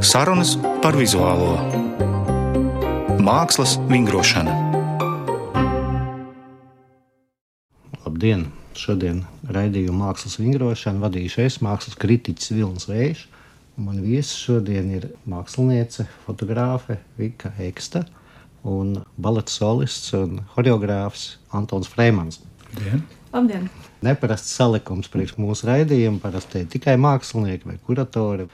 Sarunas 0.00 0.54
par 0.80 0.96
vizuālo 0.96 1.58
mākslas 3.20 3.74
vingrošanu. 3.90 4.54
Labdien! 8.06 8.46
Šodien 8.72 9.20
raidījumu 9.44 10.00
mākslas 10.00 10.38
vingrošanu 10.40 11.04
vadīšu 11.04 11.42
es, 11.44 11.58
mākslas 11.60 12.00
kritiķis 12.00 12.54
Vilnis 12.54 12.88
Vējš. 12.88 13.26
Man 13.76 14.00
viesis 14.00 14.40
šodien 14.40 14.88
ir 14.96 15.10
māksliniece, 15.28 16.08
fotogrāfe 16.24 16.96
Vika 17.20 17.52
Eksta 17.60 18.06
un 18.64 19.02
baleta 19.20 19.52
solists 19.52 20.14
un 20.16 20.40
horeogrāfs 20.56 21.34
Antons 21.52 21.92
Freimans. 21.92 22.40
Labdien! 22.72 23.04
Labdien! 23.36 23.68
Neparasts 24.00 24.56
salikums 24.56 25.12
priekš 25.12 25.36
mūsu 25.36 25.68
raidījuma. 25.68 26.22
Parasti 26.24 26.64
tikai 26.72 26.96
mākslinieki 26.96 27.68
vai 27.68 27.76
kuratori. 27.84 28.48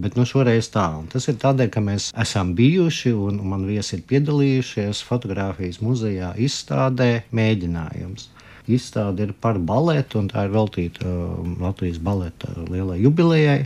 Bet 0.00 0.14
nu, 0.16 0.24
šoreiz 0.24 0.70
tā. 0.72 0.86
Un 1.02 1.08
tas 1.12 1.28
ir 1.28 1.36
tādēļ, 1.40 1.68
ka 1.72 1.80
mēs 1.84 2.10
esam 2.24 2.54
bijuši 2.56 3.12
un 3.12 3.42
man 3.50 3.66
viesi 3.68 3.98
ir 3.98 4.06
piedalījušies 4.08 5.02
fotografijas 5.04 5.82
muzejā 5.84 6.32
izstādē 6.40 7.26
mēģinājums. 7.36 8.30
Izstāde 8.72 9.26
ir 9.26 9.34
par 9.42 9.58
baletu, 9.58 10.20
un 10.22 10.30
tā 10.30 10.46
ir 10.46 10.54
veltīta 10.54 11.04
um, 11.04 11.56
Latvijas 11.60 11.98
baleta 12.00 12.54
lielai 12.70 13.00
jubilejai. 13.02 13.58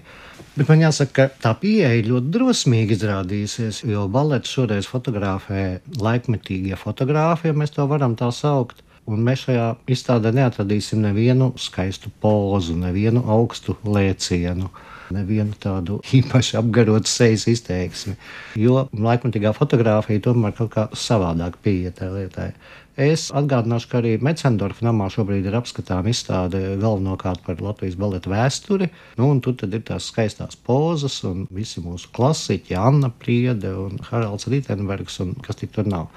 Bet 0.57 0.71
man 0.73 0.83
jāsaka, 0.87 1.13
ka 1.13 1.43
tā 1.45 1.53
pieeja 1.61 2.01
ļoti 2.09 2.33
drosmīgi 2.33 2.97
izrādījusies, 2.97 3.83
jo 3.87 4.07
balets 4.11 4.51
šoreiz 4.57 4.89
fotografē 4.89 5.83
laikmetīgie 6.01 6.79
fotografi, 6.81 7.53
ja 7.53 7.55
mēs 7.61 7.77
to 7.77 7.85
varam 7.87 8.17
tā 8.19 8.33
saukt. 8.33 8.81
Un 9.07 9.21
mēs 9.23 9.45
šajā 9.47 9.67
izstādē 9.93 10.33
neatradīsim 10.35 11.05
nevienu 11.05 11.53
skaistu 11.61 12.11
pozu, 12.25 12.75
nevienu 12.81 13.23
augstu 13.31 13.77
lēcienu, 13.85 14.73
nevienu 15.15 15.55
tādu 15.61 16.01
īpaši 16.19 16.59
apgarotu 16.61 17.11
sejas 17.11 17.47
izteiksmi. 17.53 18.17
Jo 18.59 18.87
laikmatīgā 18.93 19.53
fotografija 19.57 20.25
tomēr 20.29 20.57
kaut 20.57 20.73
kā 20.75 20.89
savādāk 20.97 21.61
pieeja 21.63 21.95
tai 21.97 22.11
lietai. 22.15 22.51
Es 22.97 23.27
atgādināšu, 23.37 23.91
ka 23.93 23.99
arī 23.99 24.15
Mecendorfa 24.25 24.87
namā 24.87 25.11
šobrīd 25.13 25.45
ir 25.45 25.57
apskatāms 25.59 26.15
izstāde 26.15 26.63
galvenokārt 26.81 27.43
par 27.45 27.61
Latvijas 27.61 27.99
baleta 28.01 28.33
vēsturi. 28.33 28.89
Nu, 29.21 29.29
tur 29.45 29.69
ir 29.69 29.83
tās 29.85 30.09
skaistās 30.09 30.57
pozas 30.57 31.19
un 31.29 31.45
visi 31.53 31.85
mūsu 31.85 32.09
klasiķi, 32.17 32.73
Anna 32.81 33.13
Priede 33.13 33.75
un 33.77 34.01
Haralds 34.09 34.49
Ritenbergs 34.49 35.21
un 35.21 35.35
kas 35.45 35.61
tik 35.61 35.77
tur 35.77 35.85
nav. 35.93 36.09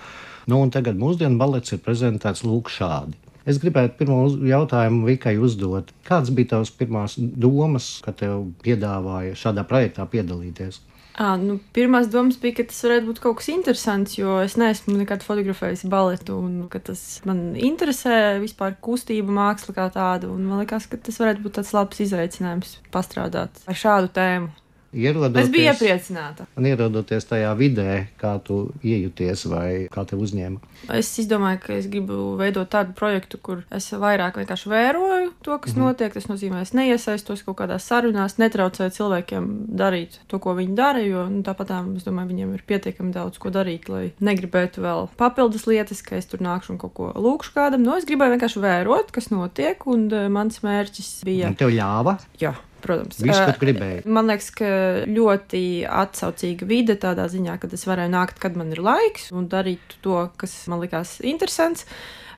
Nu, 0.48 0.62
tagad 0.72 0.96
mūsdienu 0.96 1.36
balets 1.38 1.76
ir 1.76 1.84
prezentēts 1.84 2.48
lūk 2.48 2.72
šādi. 2.72 3.20
Es 3.48 3.60
gribētu 3.62 3.96
pirmo 4.02 4.20
jautājumu 4.46 5.08
Vikai 5.08 5.38
uzdot. 5.40 5.94
Kādas 6.08 6.34
bija 6.36 6.56
tavas 6.56 6.72
pirmās 6.76 7.16
domas, 7.18 7.98
kad 8.06 8.20
tev 8.20 8.50
piedāvāja 8.66 9.38
šādā 9.40 9.64
projektā 9.68 10.06
piedalīties? 10.10 10.82
À, 11.20 11.34
nu, 11.36 11.58
pirmās 11.76 12.08
domas 12.08 12.38
bija, 12.40 12.60
ka 12.60 12.64
tas 12.70 12.78
varētu 12.86 13.10
būt 13.10 13.18
kaut 13.20 13.40
kas 13.42 13.50
interesants, 13.52 14.14
jo 14.16 14.38
es 14.40 14.56
neesmu 14.60 14.96
nekad 15.02 15.26
fotografējis 15.26 15.84
baletu, 15.92 16.38
un 16.40 16.62
tas 16.72 17.02
man 17.28 17.58
interesē 17.60 18.38
vispār 18.40 18.78
kustība, 18.80 19.34
māksla 19.36 19.76
kā 19.76 19.90
tāda. 19.92 20.30
Man 20.32 20.62
liekas, 20.62 20.88
ka 20.88 21.02
tas 21.04 21.20
varētu 21.20 21.44
būt 21.44 21.58
tāds 21.60 21.74
labs 21.76 22.00
izaicinājums 22.06 22.78
pastrādāt 22.94 23.60
ar 23.68 23.82
šādu 23.84 24.14
tēmu. 24.16 24.54
Ierodoties, 24.94 25.46
es 25.46 25.52
biju 25.54 25.70
iepriecināta. 25.70 26.46
Un 26.58 26.66
ierodoties 26.66 27.28
tajā 27.30 27.52
vidē, 27.60 28.08
kā 28.20 28.34
tu 28.42 28.72
iejūties 28.82 29.46
vai 29.52 29.70
kā 29.94 30.06
te 30.10 30.18
uzņēma? 30.18 30.58
Es 30.96 31.12
izdomāju, 31.22 31.60
ka 31.66 31.76
es 31.76 31.90
gribu 31.92 32.34
veidot 32.40 32.70
tādu 32.72 32.96
projektu, 32.98 33.38
kur 33.38 33.62
es 33.76 33.92
vairāk 33.94 34.40
vienkārši 34.42 34.72
vēroju 34.72 35.32
to, 35.46 35.58
kas 35.58 35.76
mm 35.76 35.82
-hmm. 35.82 35.86
notiek. 35.86 36.14
Tas 36.14 36.28
nozīmē, 36.28 36.62
es 36.62 36.74
neiesaistos 36.74 37.44
kaut 37.44 37.58
kādās 37.58 37.86
sarunās, 37.86 38.38
netraucēju 38.42 38.96
cilvēkiem 38.98 39.46
darīt 39.78 40.20
to, 40.28 40.40
ko 40.40 40.56
viņi 40.58 40.76
dara, 40.76 41.00
jo 41.00 41.28
nu, 41.30 41.44
tāpat 41.44 41.70
es 41.98 42.04
domāju, 42.04 42.28
viņiem 42.34 42.54
ir 42.54 42.64
pietiekami 42.66 43.14
daudz 43.14 43.38
ko 43.38 43.50
darīt, 43.50 43.90
lai 43.90 44.12
negribētu 44.20 44.82
vēl 44.82 45.10
papildus 45.18 45.68
lietas, 45.68 46.02
ka 46.02 46.16
es 46.16 46.26
tur 46.26 46.40
nākšu 46.40 46.72
un 46.72 46.78
kaut 46.78 46.94
ko 46.94 47.12
lūkšu 47.16 47.54
kādam. 47.54 47.84
No, 47.84 47.92
nu, 47.92 47.98
es 47.98 48.06
gribēju 48.06 48.36
vienkārši 48.36 48.60
vērot, 48.60 49.12
kas 49.12 49.30
notiek, 49.30 49.86
un 49.88 50.10
uh, 50.14 50.30
mans 50.30 50.62
mērķis 50.64 51.24
bija. 51.26 51.48
Un 51.48 51.56
tev 51.56 51.70
ļāva? 51.70 52.18
Jā. 52.42 52.56
Protams, 52.84 53.20
Viss, 53.22 53.40
ko 53.40 53.56
gribēji. 53.62 54.04
Man 54.08 54.30
liekas, 54.32 54.50
ka 54.56 54.70
ļoti 55.10 55.64
atsaucīga 55.90 56.68
vide 56.70 56.96
tādā 57.00 57.28
ziņā, 57.32 57.58
ka 57.62 57.70
es 57.76 57.86
varēju 57.90 58.14
nākt, 58.14 58.40
kad 58.44 58.58
man 58.60 58.72
ir 58.76 58.82
laiks, 58.84 59.30
un 59.36 59.50
darīt 59.52 59.98
to, 60.06 60.22
kas 60.40 60.56
man 60.72 60.84
likās 60.84 61.18
interesants. 61.26 61.88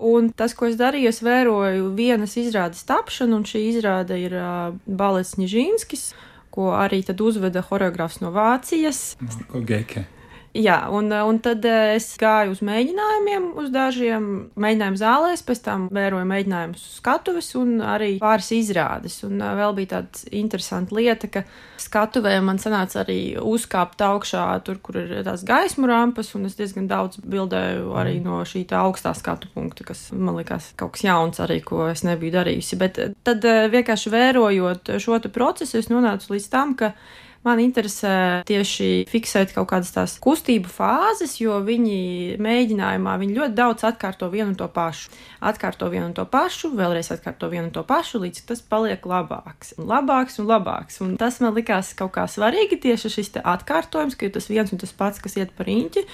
Un 0.01 0.31
tas, 0.33 0.55
ko 0.57 0.65
es 0.71 0.79
darīju, 0.79 1.11
es 1.13 1.21
vēroju 1.21 1.91
vienas 1.97 2.33
izrādes 2.41 2.81
tapšanu, 2.89 3.37
un 3.37 3.45
šī 3.45 3.67
izrāde 3.69 4.17
ir 4.17 4.33
uh, 4.33 4.71
Balets 4.87 5.35
Nižīnskis, 5.37 6.09
ko 6.51 6.71
arī 6.73 7.03
tad 7.05 7.21
uzveda 7.21 7.61
horeogrāfs 7.69 8.19
no 8.23 8.33
Vācijas. 8.33 9.11
Ko 9.51 9.61
Geke? 9.61 10.07
Jā, 10.51 10.81
un, 10.91 11.07
un 11.07 11.37
tad 11.39 11.63
eh, 11.63 11.93
es 11.95 12.09
gāju 12.19 12.51
uz 12.51 12.59
mēģinājumiem, 12.67 13.45
uz 13.61 13.69
dažiem 13.71 14.25
mēģinājumu 14.59 14.99
zālēs, 14.99 15.43
pēc 15.47 15.61
tam 15.63 15.85
vēroju 15.95 16.27
mēģinājumus 16.27 16.83
skatuves 16.97 17.53
un 17.55 17.77
arī 17.79 18.17
pāris 18.19 18.49
izrādes. 18.57 19.21
Un 19.23 19.39
eh, 19.39 19.53
vēl 19.61 19.77
bija 19.77 19.93
tāda 19.93 20.25
interesanta 20.35 20.97
lieta, 20.97 21.29
ka 21.31 21.45
skatuvē 21.79 22.35
man 22.43 22.59
sanāca 22.59 22.99
arī 23.05 23.19
uzkāpt 23.39 24.03
augšā, 24.03 24.43
tur, 24.67 24.81
kur 24.83 24.99
ir 24.99 25.15
tās 25.23 25.47
gaismu 25.47 25.87
rampas, 25.87 26.33
un 26.35 26.51
es 26.51 26.59
diezgan 26.59 26.91
daudz 26.91 27.23
bildēju 27.23 27.95
arī 28.03 28.19
no 28.19 28.43
šī 28.43 28.65
tā 28.67 28.83
augstā 28.83 29.15
skatu 29.15 29.47
punkta, 29.55 29.87
kas 29.87 30.09
man 30.11 30.35
likās 30.41 30.73
kaut 30.75 30.97
kas 30.97 31.07
jauns 31.07 31.39
arī, 31.39 31.61
ko 31.63 31.87
es 31.93 32.03
nebiju 32.03 32.35
darījusi. 32.41 32.81
Bet 32.81 32.99
eh, 32.99 33.15
tad 33.23 33.47
vienkārši 33.71 34.15
vērojot 34.19 34.97
šo 34.99 35.23
procesu, 35.31 35.79
es 35.79 35.87
nonācu 35.87 36.35
līdz 36.35 36.51
tam, 36.51 36.75
ka 36.75 36.91
Man 37.41 37.57
interesē 37.57 38.43
tieši 38.45 39.07
fiksēt 39.09 39.55
kaut 39.55 39.71
kādas 39.71 39.89
tās 39.95 40.13
kustību 40.21 40.69
fāzes, 40.69 41.39
jo 41.41 41.55
viņi 41.65 42.37
mēģinājumā 42.37 43.15
viņi 43.17 43.37
ļoti 43.39 43.55
daudz 43.57 43.85
atkārto 43.89 44.29
vienu 44.29 44.51
un 44.51 44.59
to 44.59 44.67
pašu. 44.69 45.09
Atkārto 45.49 45.89
vienu 45.89 46.11
un 46.11 46.13
to 46.13 46.27
pašu, 46.29 46.69
vēlreiz 46.77 47.09
atkārto 47.15 47.49
vienu 47.49 47.71
un 47.71 47.73
to 47.73 47.81
pašu, 47.87 48.21
līdz 48.21 48.43
tas 48.51 48.61
paliek 48.61 49.07
labāks, 49.09 49.73
un 49.81 49.89
labāks 49.89 50.37
un 50.37 50.51
labāks. 50.51 51.01
Un 51.01 51.15
tas 51.17 51.41
man 51.41 51.57
likās 51.57 51.95
kaut 51.97 52.13
kā 52.19 52.27
svarīgi 52.29 52.77
tieši 52.85 53.13
šis 53.15 53.33
atkārtojums, 53.41 54.19
ka 54.19 54.29
tas 54.37 54.51
viens 54.51 54.69
un 54.69 54.83
tas 54.85 54.93
pats, 54.93 55.23
kas 55.25 55.39
iet 55.41 55.57
par 55.57 55.71
īņķi. 55.73 56.05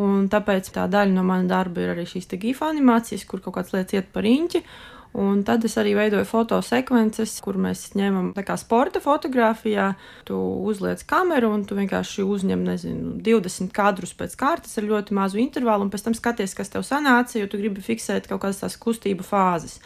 Un 0.00 0.24
tāpēc 0.32 0.72
tā 0.72 0.86
daļa 0.88 1.12
no 1.12 1.20
mana 1.28 1.44
darba 1.50 1.84
ir 1.84 1.92
arī 1.92 2.08
šīs 2.08 2.32
gīfa 2.32 2.72
animācijas, 2.72 3.28
kur 3.28 3.44
kaut 3.44 3.58
kādas 3.58 3.76
lietas 3.76 4.00
iet 4.00 4.08
par 4.14 4.24
īņķi. 4.24 4.64
Un 5.12 5.42
tad 5.44 5.64
es 5.68 5.74
arī 5.76 5.90
veidoju 5.92 6.24
fotosekvences, 6.24 7.34
kur 7.44 7.58
mēs 7.60 7.90
ņemam 7.98 8.30
kā 8.32 8.54
sporta 8.56 9.00
fotografijā. 9.04 9.90
Tu 10.24 10.36
uzliec 10.72 11.02
kameru 11.04 11.50
un 11.52 11.66
tu 11.68 11.76
vienkārši 11.76 12.24
uzņem, 12.24 12.62
nezinu, 12.64 13.12
20 13.20 13.74
kadrus 13.76 14.14
pēc 14.16 14.38
kārtas 14.40 14.78
ar 14.80 14.86
ļoti 14.88 15.16
mazu 15.18 15.40
intervālu, 15.42 15.84
un 15.84 15.90
pēc 15.92 16.06
tam 16.06 16.16
skaties, 16.16 16.56
kas 16.56 16.72
tev 16.72 16.86
sanāca, 16.88 17.36
jo 17.36 17.50
tu 17.50 17.60
gribi 17.60 17.84
fiksēt 17.84 18.30
kaut 18.30 18.40
kādas 18.46 18.62
tās 18.64 18.78
kustību 18.80 19.26
fāzes. 19.26 19.82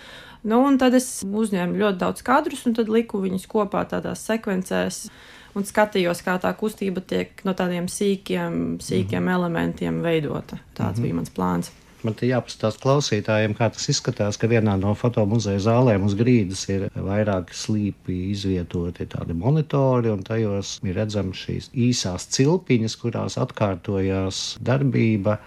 Nu, 0.46 0.60
un 0.62 0.78
tad 0.78 0.94
es 0.94 1.08
uzņēmu 1.26 1.74
ļoti 1.80 1.98
daudz 2.04 2.22
kadrus, 2.22 2.62
un 2.68 2.76
tad 2.78 2.92
liku 2.92 3.18
viņus 3.24 3.48
kopā 3.50 3.82
tādās 3.90 4.22
sekvencēs. 4.28 5.08
Un 5.56 5.64
skatījos, 5.64 6.20
kā 6.22 6.36
tā 6.38 6.52
kustība 6.54 7.00
tiek 7.00 7.40
no 7.48 7.54
tādiem 7.56 7.88
sīkiem, 7.88 8.76
sīkiem 8.78 9.22
mm 9.22 9.26
-hmm. 9.26 9.34
elementiem 9.34 10.02
veidota. 10.02 10.58
Tāds 10.76 10.78
mm 10.78 10.92
-hmm. 10.94 11.02
bija 11.02 11.14
mans 11.14 11.30
plāns. 11.30 11.72
Man 12.06 12.14
te 12.14 12.28
jāpastāsta 12.28 12.84
klausītājiem, 12.84 13.54
kā 13.58 13.66
tas 13.74 13.88
izskatās, 13.90 14.36
ka 14.38 14.46
vienā 14.50 14.76
no 14.78 14.92
fotomuzeja 14.94 15.58
zālēm 15.64 16.04
uz 16.06 16.14
grīdas 16.18 16.62
ir 16.70 16.84
vairāki 16.94 17.56
slīpi 17.58 18.18
izvietoti 18.30 19.08
tādi 19.10 19.34
monitori, 19.34 20.12
un 20.12 20.22
tajos 20.26 20.76
ir 20.86 20.94
redzams 21.00 21.40
šīs 21.46 21.70
īsās 21.88 22.28
cilpiņas, 22.36 22.98
kurās 23.02 23.38
atkārtojās 23.42 24.44
darbība. 24.62 25.40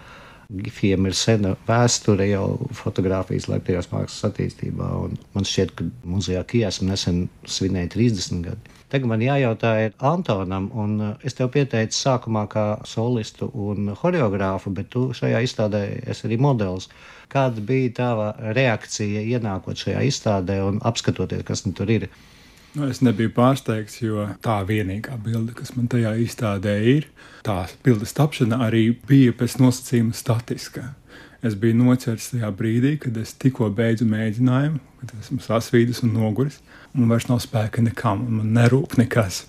Gifiem 0.50 1.06
ir 1.08 1.16
sena 1.16 1.54
vēsture 1.68 2.26
jau 2.28 2.46
fotografijas 2.76 3.48
laiktajās 3.52 3.92
mākslas 3.94 4.32
attīstībā, 4.32 4.90
man 5.36 5.48
šķiet, 5.48 5.76
ka 5.78 5.88
muzejā 6.10 6.44
Kijasam 6.50 6.90
nesen 6.92 7.28
svinēja 7.48 7.94
30 7.96 8.48
gadu. 8.50 8.79
Tagad 8.90 9.10
man 9.12 9.22
jājautā 9.22 9.72
ir 9.84 9.92
Antonam, 10.02 10.72
un 10.74 10.94
uh, 10.98 11.10
es 11.22 11.36
tev 11.38 11.52
pieteicu 11.54 11.94
sākumā 11.94 12.48
kā 12.50 12.64
solistu 12.90 13.52
un 13.54 13.92
horeogrāfu, 14.02 14.74
bet 14.74 14.90
tu 14.96 15.10
šajā 15.14 15.44
izstādē 15.46 15.84
esi 16.10 16.26
arī 16.26 16.40
modelis. 16.42 16.90
Kāda 17.30 17.62
bija 17.62 17.92
tava 18.00 18.32
reakcija 18.58 19.22
ienākot 19.36 19.78
šajā 19.78 20.02
izstādē 20.10 20.58
un 20.66 20.82
apskatoties, 20.90 21.46
kas 21.46 21.68
nu 21.68 21.76
tur 21.78 21.94
ir? 21.94 22.08
Nu, 22.78 22.86
es 22.86 23.00
nebiju 23.02 23.32
pārsteigts, 23.34 23.98
jo 24.04 24.28
tā 24.46 24.60
vienīgā 24.68 25.16
bilde, 25.26 25.56
kas 25.58 25.74
man 25.74 25.88
tajā 25.90 26.14
izstādē 26.22 26.76
ir, 26.92 27.08
tā 27.46 27.64
bildes 27.86 28.14
tapšana 28.18 28.60
arī 28.68 28.92
bija 29.10 29.34
pēc 29.34 29.58
nosacījuma 29.62 30.14
statiska. 30.14 30.92
Es 31.42 31.56
biju 31.58 31.80
noķerts 31.80 32.34
tajā 32.34 32.52
brīdī, 32.54 32.98
kad 33.02 33.18
es 33.18 33.32
tikko 33.42 33.72
beidzu 33.74 34.06
mēģinājumu, 34.10 34.82
kad 35.02 35.14
esmu 35.22 35.40
sasvīdis 35.42 36.04
un 36.06 36.14
noguris 36.18 36.60
man 36.94 37.10
vairs 37.14 37.30
nav 37.30 37.42
spēka 37.44 37.84
nekam, 37.86 38.26
un 38.28 38.42
man 38.42 38.54
nerūp 38.58 38.98
nekas. 39.00 39.44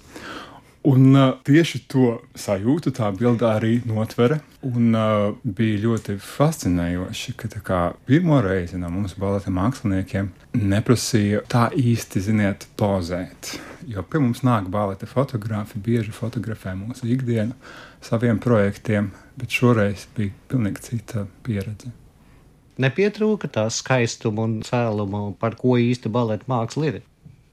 Un 0.89 1.11
uh, 1.13 1.35
tieši 1.45 1.83
to 1.93 2.15
sajūtu 2.41 2.95
tā 2.97 3.11
bilde 3.13 3.45
arī 3.45 3.83
notvera. 3.85 4.39
Un 4.65 4.95
uh, 4.97 5.35
bija 5.45 5.83
ļoti 5.83 6.15
fascinējoši, 6.25 7.35
ka 7.37 7.51
kā, 7.61 7.81
pirmo 8.09 8.39
reizi 8.41 8.81
no 8.81 8.89
mums 8.93 9.13
baleta 9.21 9.53
māksliniekiem 9.53 10.31
neprasīja 10.57 11.43
tā 11.53 11.67
īsti, 11.77 12.23
ziniet, 12.25 12.65
pozēt. 12.81 13.59
Jo 13.93 14.07
pie 14.09 14.23
mums 14.25 14.41
nāk 14.47 14.71
baleta 14.73 15.09
fotografi, 15.09 15.81
bieži 15.85 16.15
fotografē 16.17 16.73
mūsu 16.79 17.11
ikdienu 17.13 17.57
saviem 18.01 18.41
projektiem, 18.41 19.13
bet 19.37 19.53
šoreiz 19.53 20.07
bija 20.17 20.33
pilnīgi 20.49 20.87
cita 20.89 21.27
pieredze. 21.45 21.93
Nepietrūka 22.81 23.51
tā 23.53 23.67
skaistuma 23.69 24.49
un 24.49 24.61
cēluma, 24.65 25.27
par 25.37 25.61
ko 25.61 25.77
īsti 25.77 26.09
baleta 26.09 26.49
māksla 26.49 26.89
ir. 26.89 27.01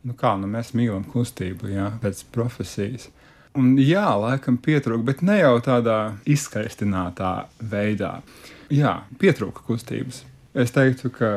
Nu 0.08 0.16
kā, 0.16 0.38
nu 0.40 0.48
mēs 0.48 0.72
mīlam 0.78 1.04
kustību, 1.12 1.74
jā, 1.74 1.90
pēc 2.00 2.24
profesijas. 2.32 3.10
Un 3.57 3.74
jā, 3.81 4.06
laikam 4.21 4.59
pietrūka, 4.62 5.04
bet 5.07 5.24
ne 5.25 5.39
jau 5.39 5.56
tādā 5.65 5.98
izskaistinātā 6.30 7.48
veidā. 7.71 8.19
Jā, 8.74 9.00
pietrūka 9.18 9.65
kustības. 9.65 10.21
Es 10.57 10.71
teiktu, 10.74 11.12
ka 11.13 11.27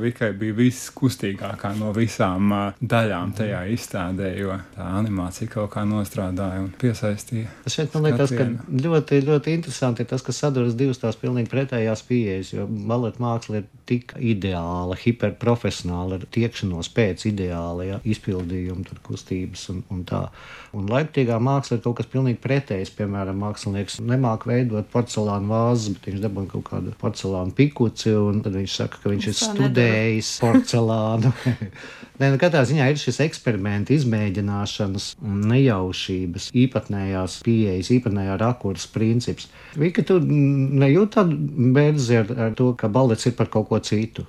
Vikai 0.00 0.30
bija 0.40 0.54
viskustīgākā 0.56 1.74
no 1.76 1.90
visām 1.92 2.52
daļām 2.80 3.34
tajā 3.36 3.58
izstādē, 3.74 4.30
jo 4.40 4.54
tā 4.72 4.86
animācija 4.96 5.50
kaut 5.52 5.74
kā 5.74 5.82
nostrādāja 5.84 6.62
un 6.62 6.70
piesaistīja. 6.80 7.50
Šeit 7.68 7.92
man 7.92 8.08
liekas, 8.08 8.32
ka 8.32 8.46
ļoti, 8.86 9.18
ļoti 9.26 9.56
interesanti 9.58 10.00
ir 10.00 10.08
tas, 10.08 10.24
ka 10.24 10.32
saduras 10.32 10.78
divas 10.78 11.02
tās 11.02 11.18
pilnīgi 11.20 11.50
pretējās 11.52 12.04
pieejas, 12.08 12.54
jo 12.54 12.64
baleta 12.70 13.20
māksla 13.20 13.60
ir 13.60 13.68
tik 13.90 14.14
ideāla, 14.16 14.96
hiperprofesionāla, 15.02 16.16
ar 16.16 16.24
tiekšanos 16.32 16.88
pēc 16.96 17.26
ideāla 17.34 17.88
ja, 17.88 18.00
izpildījuma, 18.08 18.86
tur 18.88 19.04
kustības 19.10 19.66
un, 19.74 19.84
un 19.92 20.06
tā. 20.08 20.22
Un 20.72 20.88
laiktīgā 20.88 21.36
māksla 21.42 21.76
ir 21.76 21.84
kaut 21.84 21.98
kas 21.98 22.08
pilnīgi 22.08 22.38
pretējs. 22.40 22.94
Piemēram, 22.96 23.40
mākslinieks 23.42 23.98
nemāk 24.06 24.46
veidot 24.48 24.88
porcelāna 24.92 25.50
vāzes, 25.50 25.96
bet 25.96 26.06
viņš 26.12 26.24
dabūja 26.24 26.52
kaut 26.54 26.68
kādu 26.68 26.96
porcelāna 27.00 27.56
pikuci, 27.58 28.14
un 28.14 28.40
tad 28.44 28.54
viņš 28.54 28.69
saka, 28.78 29.00
ka 29.02 29.12
viņš 29.12 29.26
ir 29.30 29.36
studējis 29.38 30.30
porcelānu. 30.42 31.32
Nē, 32.20 32.28
nu, 32.34 32.36
katrā 32.40 32.66
ziņā 32.68 32.90
ir 32.92 32.98
šis 33.00 33.16
eksperiments, 33.24 33.92
izmēģināšanas, 33.94 35.04
nejaušības, 35.24 36.50
īpatnējās 36.66 37.38
pieejas, 37.46 37.88
īpatnējā 37.96 38.34
rakursa 38.42 38.90
princips. 38.92 39.48
Vika, 39.80 40.04
tu 40.04 40.18
nejūti 40.20 41.14
tādu 41.16 41.38
bērzi 41.76 42.20
ar, 42.20 42.34
ar 42.48 42.52
to, 42.58 42.74
ka 42.76 42.92
balets 42.92 43.24
ir 43.30 43.38
par 43.38 43.48
kaut 43.52 43.70
ko 43.70 43.80
citu? 43.80 44.26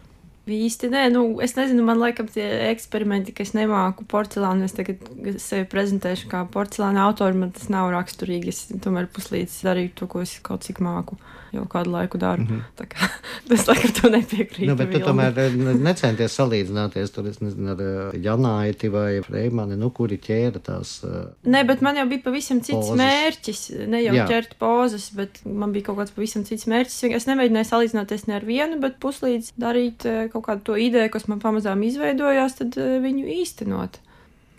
Īsti 0.49 0.89
nē, 0.89 1.03
nu, 1.13 1.25
es 1.45 1.53
nezinu, 1.53 1.83
man 1.85 1.99
laikam 2.01 2.25
tie 2.31 2.45
eksperimenti, 2.71 3.33
ka 3.35 3.43
es 3.45 3.53
nemāku 3.53 4.07
porcelānu, 4.09 4.65
es 4.65 4.73
tagad 4.73 5.03
sevi 5.37 5.67
prezentēšu 5.69 6.31
kā 6.31 6.41
porcelāna 6.49 7.05
autoru, 7.05 7.43
man 7.43 7.51
tas 7.53 7.69
nav 7.69 7.91
raksturīgi. 7.93 8.49
Es 8.49 8.63
tomēr 8.81 9.09
puslīdz 9.13 9.59
darīju 9.67 9.93
to, 10.01 10.09
ko 10.09 10.23
es 10.25 10.39
kaut 10.41 10.65
cik 10.65 10.81
māku 10.81 11.19
jau 11.51 11.65
kādu 11.69 11.91
laiku 11.91 12.17
daru. 12.17 12.41
Mm 12.41 12.47
-hmm. 12.47 12.61
Tā 12.79 12.85
kā 12.87 13.07
es 13.55 13.67
laikam 13.67 13.91
to 14.01 14.09
nepiekrītu. 14.09 14.67
Nu, 14.67 14.75
bet 14.75 14.91
tu 14.91 14.99
tomēr 14.99 15.37
eh, 15.37 15.55
necenties 15.75 16.37
salīdzināties 16.39 17.11
tur, 17.11 17.27
es 17.27 17.41
nezinu, 17.41 17.71
ar 17.73 17.81
eh, 17.81 18.19
Janāiti 18.23 18.91
vai 18.91 19.21
Freimani, 19.25 19.77
nu, 19.77 19.89
kuri 19.89 20.17
ķēra 20.17 20.59
tās. 20.63 21.03
Uh, 21.03 21.31
Nē, 21.45 21.65
bet 21.67 21.81
man 21.81 21.95
jau 21.95 22.07
bija 22.07 22.23
pavisam 22.23 22.61
cits 22.61 22.77
pozas. 22.77 22.97
mērķis. 22.97 23.87
Ne 23.87 24.03
jau 24.03 24.15
Jā. 24.15 24.27
ķert 24.27 24.55
pozas, 24.59 25.11
bet 25.15 25.41
man 25.45 25.71
bija 25.71 25.89
kaut 25.89 25.97
kāds 25.97 26.15
pavisam 26.15 26.43
cits 26.43 26.67
mērķis. 26.67 27.03
Es 27.15 27.27
nemēģināju 27.27 27.69
salīdzināties 27.71 28.27
ne 28.27 28.35
ar 28.35 28.45
vienu, 28.45 28.79
bet 28.79 28.99
puslīdz 28.99 29.51
darīt 29.59 30.07
kaut 30.33 30.47
kādu 30.47 30.71
to 30.71 30.79
ideju, 30.79 31.11
kas 31.13 31.27
man 31.31 31.41
pamazām 31.43 31.83
izveidojās, 31.87 32.57
tad 32.61 32.79
viņu 32.79 33.27
īstenot. 33.41 34.01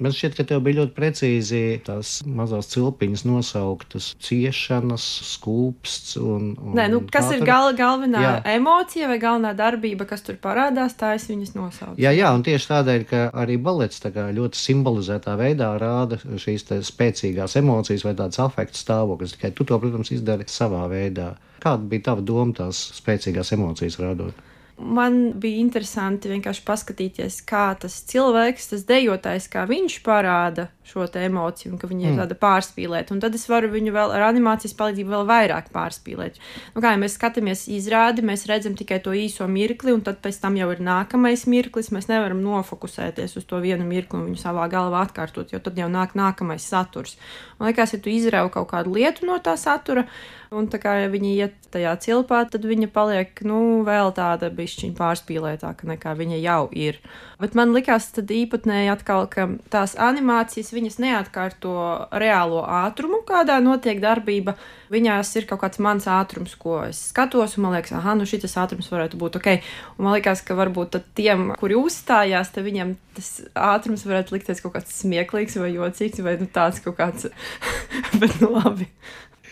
Man 0.03 0.11
šķiet, 0.11 0.35
ka 0.35 0.45
tev 0.49 0.63
bija 0.67 0.81
ļoti 0.81 0.95
precīzi 0.97 1.59
tās 1.87 2.17
mazās 2.27 2.71
cilpiņas 2.73 3.23
nosauktas 3.29 4.09
ciešanas, 4.25 5.05
skūpsts. 5.29 6.17
Un, 6.19 6.49
un 6.59 6.75
Nē, 6.79 6.89
nu, 6.91 7.03
kas 7.13 7.29
ir 7.35 7.45
gal, 7.47 7.69
galvenā 7.79 8.23
jā. 8.25 8.33
emocija 8.57 9.11
vai 9.11 9.21
galvenā 9.23 9.53
darbība, 9.59 10.09
kas 10.11 10.25
tur 10.27 10.41
parādās, 10.43 10.97
tā 10.99 11.13
es 11.19 11.29
viņas 11.31 11.55
nosaucu. 11.55 12.01
Jā, 12.03 12.11
jā, 12.17 12.33
un 12.35 12.43
tieši 12.47 12.71
tādēļ, 12.73 13.07
ka 13.13 13.23
arī 13.45 13.59
balets 13.63 14.03
ļoti 14.03 14.59
simbolizētā 14.59 15.37
veidā 15.39 15.71
rāda 15.79 16.19
šīs 16.19 16.67
spēcīgās 16.89 17.59
emocijas 17.63 18.07
vai 18.09 18.17
tādas 18.19 18.43
afekta 18.43 18.81
stāvokļus. 18.81 19.37
Tikai 19.37 19.53
tu 19.55 19.69
to, 19.69 19.79
protams, 19.79 20.11
izdari 20.17 20.49
savā 20.51 20.89
veidā. 20.91 21.35
Kāda 21.63 21.87
bija 21.87 22.09
tava 22.11 22.27
doma 22.27 22.57
tās 22.65 22.89
spēcīgās 22.99 23.55
emocijas 23.55 24.01
rādot? 24.03 24.49
Man 24.79 25.33
bija 25.41 25.61
interesanti 25.61 26.31
vienkārši 26.31 26.63
paskatīties, 26.67 27.41
kā 27.49 27.73
tas 27.81 27.99
cilvēks, 28.09 28.71
tas 28.73 28.85
dejotājs, 28.89 29.49
kā 29.53 29.65
viņš 29.69 29.99
parāda 30.07 30.69
šo 30.87 31.05
emociju, 31.07 31.73
un 31.73 31.79
ka 31.79 31.87
viņa 31.87 32.03
mm. 32.03 32.13
ir 32.13 32.21
tāda 32.21 32.37
pārspīlēta. 32.39 33.15
Un 33.15 33.21
tad 33.23 33.37
es 33.39 33.45
varu 33.49 33.71
viņu 33.73 33.93
vēl 33.95 34.15
ar 34.17 34.27
animācijas 34.27 34.75
palīdzību 34.79 35.15
vēl 35.15 35.29
vairāk 35.29 35.71
pārspīlēt. 35.75 36.41
Nu, 36.75 36.83
kā 36.83 36.95
ja 36.95 37.01
mēs 37.01 37.17
skatāmies 37.19 37.65
izrādi, 37.73 38.25
mēs 38.27 38.45
redzam 38.51 38.75
tikai 38.79 38.99
to 39.05 39.15
īso 39.17 39.47
mirkli, 39.49 39.95
un 39.95 40.03
tad 40.05 40.19
pēc 40.25 40.41
tam 40.43 40.59
jau 40.59 40.69
ir 40.75 40.83
nākamais 40.83 41.47
mirklis. 41.51 41.93
Mēs 41.95 42.11
nevaram 42.11 42.43
nofokusēties 42.45 43.39
uz 43.39 43.49
to 43.49 43.63
vienu 43.63 43.87
mirkli 43.89 44.19
un 44.19 44.29
viņu 44.31 44.43
savā 44.43 44.67
galvā 44.73 45.07
atkārtot, 45.07 45.55
jo 45.55 45.63
tad 45.63 45.79
jau 45.79 45.89
nāk 45.93 46.17
nākamais 46.19 46.67
saturs. 46.67 47.17
Man 47.61 47.71
liekas, 47.71 47.95
ja 47.95 48.03
tu 48.03 48.13
izrauj 48.13 48.51
kaut 48.57 48.73
kādu 48.75 48.97
lietu 48.99 49.29
no 49.29 49.39
tā 49.43 49.55
satura, 49.61 50.09
Un 50.53 50.67
tā 50.69 50.77
kā 50.83 50.93
ja 51.01 51.09
viņi 51.09 51.31
iet 51.41 51.55
tajā 51.73 51.95
cilpā, 52.05 52.43
tad 52.53 52.67
viņa 52.69 52.91
paliek 52.93 53.41
nu, 53.49 53.81
vēl 53.87 54.13
tāda 54.13 54.51
bišķiņa 54.63 54.97
pārspīlētāka 54.97 55.91
nekā 55.91 56.15
viņa 56.19 56.39
jau 56.41 56.63
ir. 56.73 57.01
Bet 57.43 57.57
man 57.59 57.75
likās 57.75 58.07
tad 58.15 58.31
īpatnēji 58.31 58.93
atkal, 58.93 59.27
ka 59.31 59.49
tās 59.73 59.97
animācijas 59.99 60.71
viņas 60.73 61.01
neatkārto 61.03 61.75
reālo 62.23 62.63
ātrumu, 62.63 63.21
kādā 63.27 63.59
notiek 63.65 64.01
darbība. 64.03 64.55
Viņās 64.93 65.33
ir 65.41 65.49
kaut 65.51 65.65
kāds 65.65 65.81
mans 65.83 66.07
ātrums, 66.11 66.55
ko 66.61 66.83
es 66.87 67.01
skatos, 67.11 67.57
un 67.59 67.67
man 67.67 67.77
liekas, 67.77 67.97
ah, 67.99 68.13
nu 68.19 68.29
šis 68.29 68.57
ātrums 68.63 68.91
varētu 68.93 69.19
būt 69.21 69.41
ok. 69.41 69.51
Un 69.99 70.07
man 70.07 70.17
liekas, 70.17 70.45
ka 70.47 70.57
varbūt 70.59 71.01
tiem, 71.19 71.51
kuri 71.59 71.79
uzstājās, 71.81 72.53
tad 72.55 72.69
viņiem 72.69 72.95
tas 73.17 73.33
ātrums 73.59 74.07
varētu 74.09 74.37
likties 74.37 74.63
kaut 74.65 74.77
kāds 74.77 74.95
smieklīgs 75.03 75.59
vai 75.61 75.73
jocīgs, 75.75 76.23
vai 76.25 76.39
nu, 76.41 76.49
tāds 76.53 76.81
kaut 76.85 76.99
kāds. 77.01 77.29
Bet 78.21 78.39
nu 78.45 78.53
labi. 78.55 78.89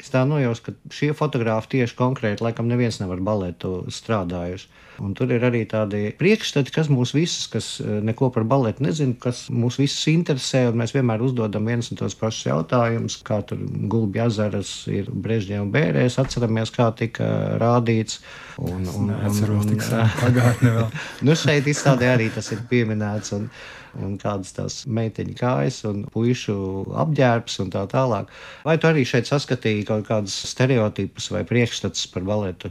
Es 0.00 0.08
tā 0.12 0.22
nojaušu, 0.24 0.64
ka 0.64 0.94
šie 0.96 1.10
fotografi 1.16 1.76
tieši 1.76 1.96
konkrēti, 1.98 2.44
laikam, 2.44 2.68
neviens 2.70 3.00
nevar 3.02 3.20
balētu 3.24 3.84
strādājuši. 3.92 4.70
Un 5.00 5.14
tur 5.16 5.30
ir 5.32 5.44
arī 5.46 5.62
tādi 5.68 6.10
priekšstati, 6.18 6.72
kas 6.74 6.90
mūs 6.92 7.14
visus, 7.16 7.46
kas 7.50 7.68
eh, 7.80 8.00
neko 8.04 8.28
par 8.34 8.44
baletu 8.48 8.84
nezina, 8.84 9.16
kas 9.20 9.46
mūs 9.48 9.78
visus 9.80 10.04
interesē. 10.12 10.66
Mēs 10.76 10.92
vienmēr 10.96 11.24
uzdodam 11.24 11.68
viens 11.70 11.88
un 11.88 12.00
tos 12.00 12.16
pašus 12.20 12.50
jautājumus, 12.50 13.16
kā 13.24 13.40
tur 13.48 13.62
gulbja 13.90 14.28
ezeras 14.28 14.74
ir 14.92 15.08
Brežņē 15.08 15.62
un 15.64 15.72
Bērēs. 15.72 16.18
Atceramies, 16.20 16.72
kā 16.74 16.90
tika 16.98 17.30
rādīts. 17.62 18.20
Un, 18.60 18.84
un, 18.92 19.12
un, 19.16 19.42
un, 19.48 19.60
un, 19.62 19.84
pagātne 20.24 20.74
vēl. 20.76 20.88
nu 21.24 21.36
šeit 21.38 21.70
izstādē 21.70 22.12
arī 22.12 22.28
tas 22.34 22.52
ir 22.52 22.60
pieminēts. 22.68 23.32
Un, 23.38 23.48
un 23.98 24.18
kādas 24.20 24.52
tās 24.54 24.76
meiteņu 24.86 25.34
kājas 25.38 25.80
un 25.88 26.04
puišu 26.12 26.54
apģērbs 27.02 27.58
un 27.64 27.72
tā 27.74 27.86
tālāk. 27.90 28.30
Vai 28.66 28.76
tu 28.78 28.90
arī 28.90 29.06
šeit 29.08 29.30
saskatīji 29.30 29.88
kaut 29.88 30.06
kādus 30.06 30.36
stereotipus 30.52 31.30
vai 31.34 31.42
priekšstats 31.48 32.06
par 32.12 32.28
baletu? 32.28 32.70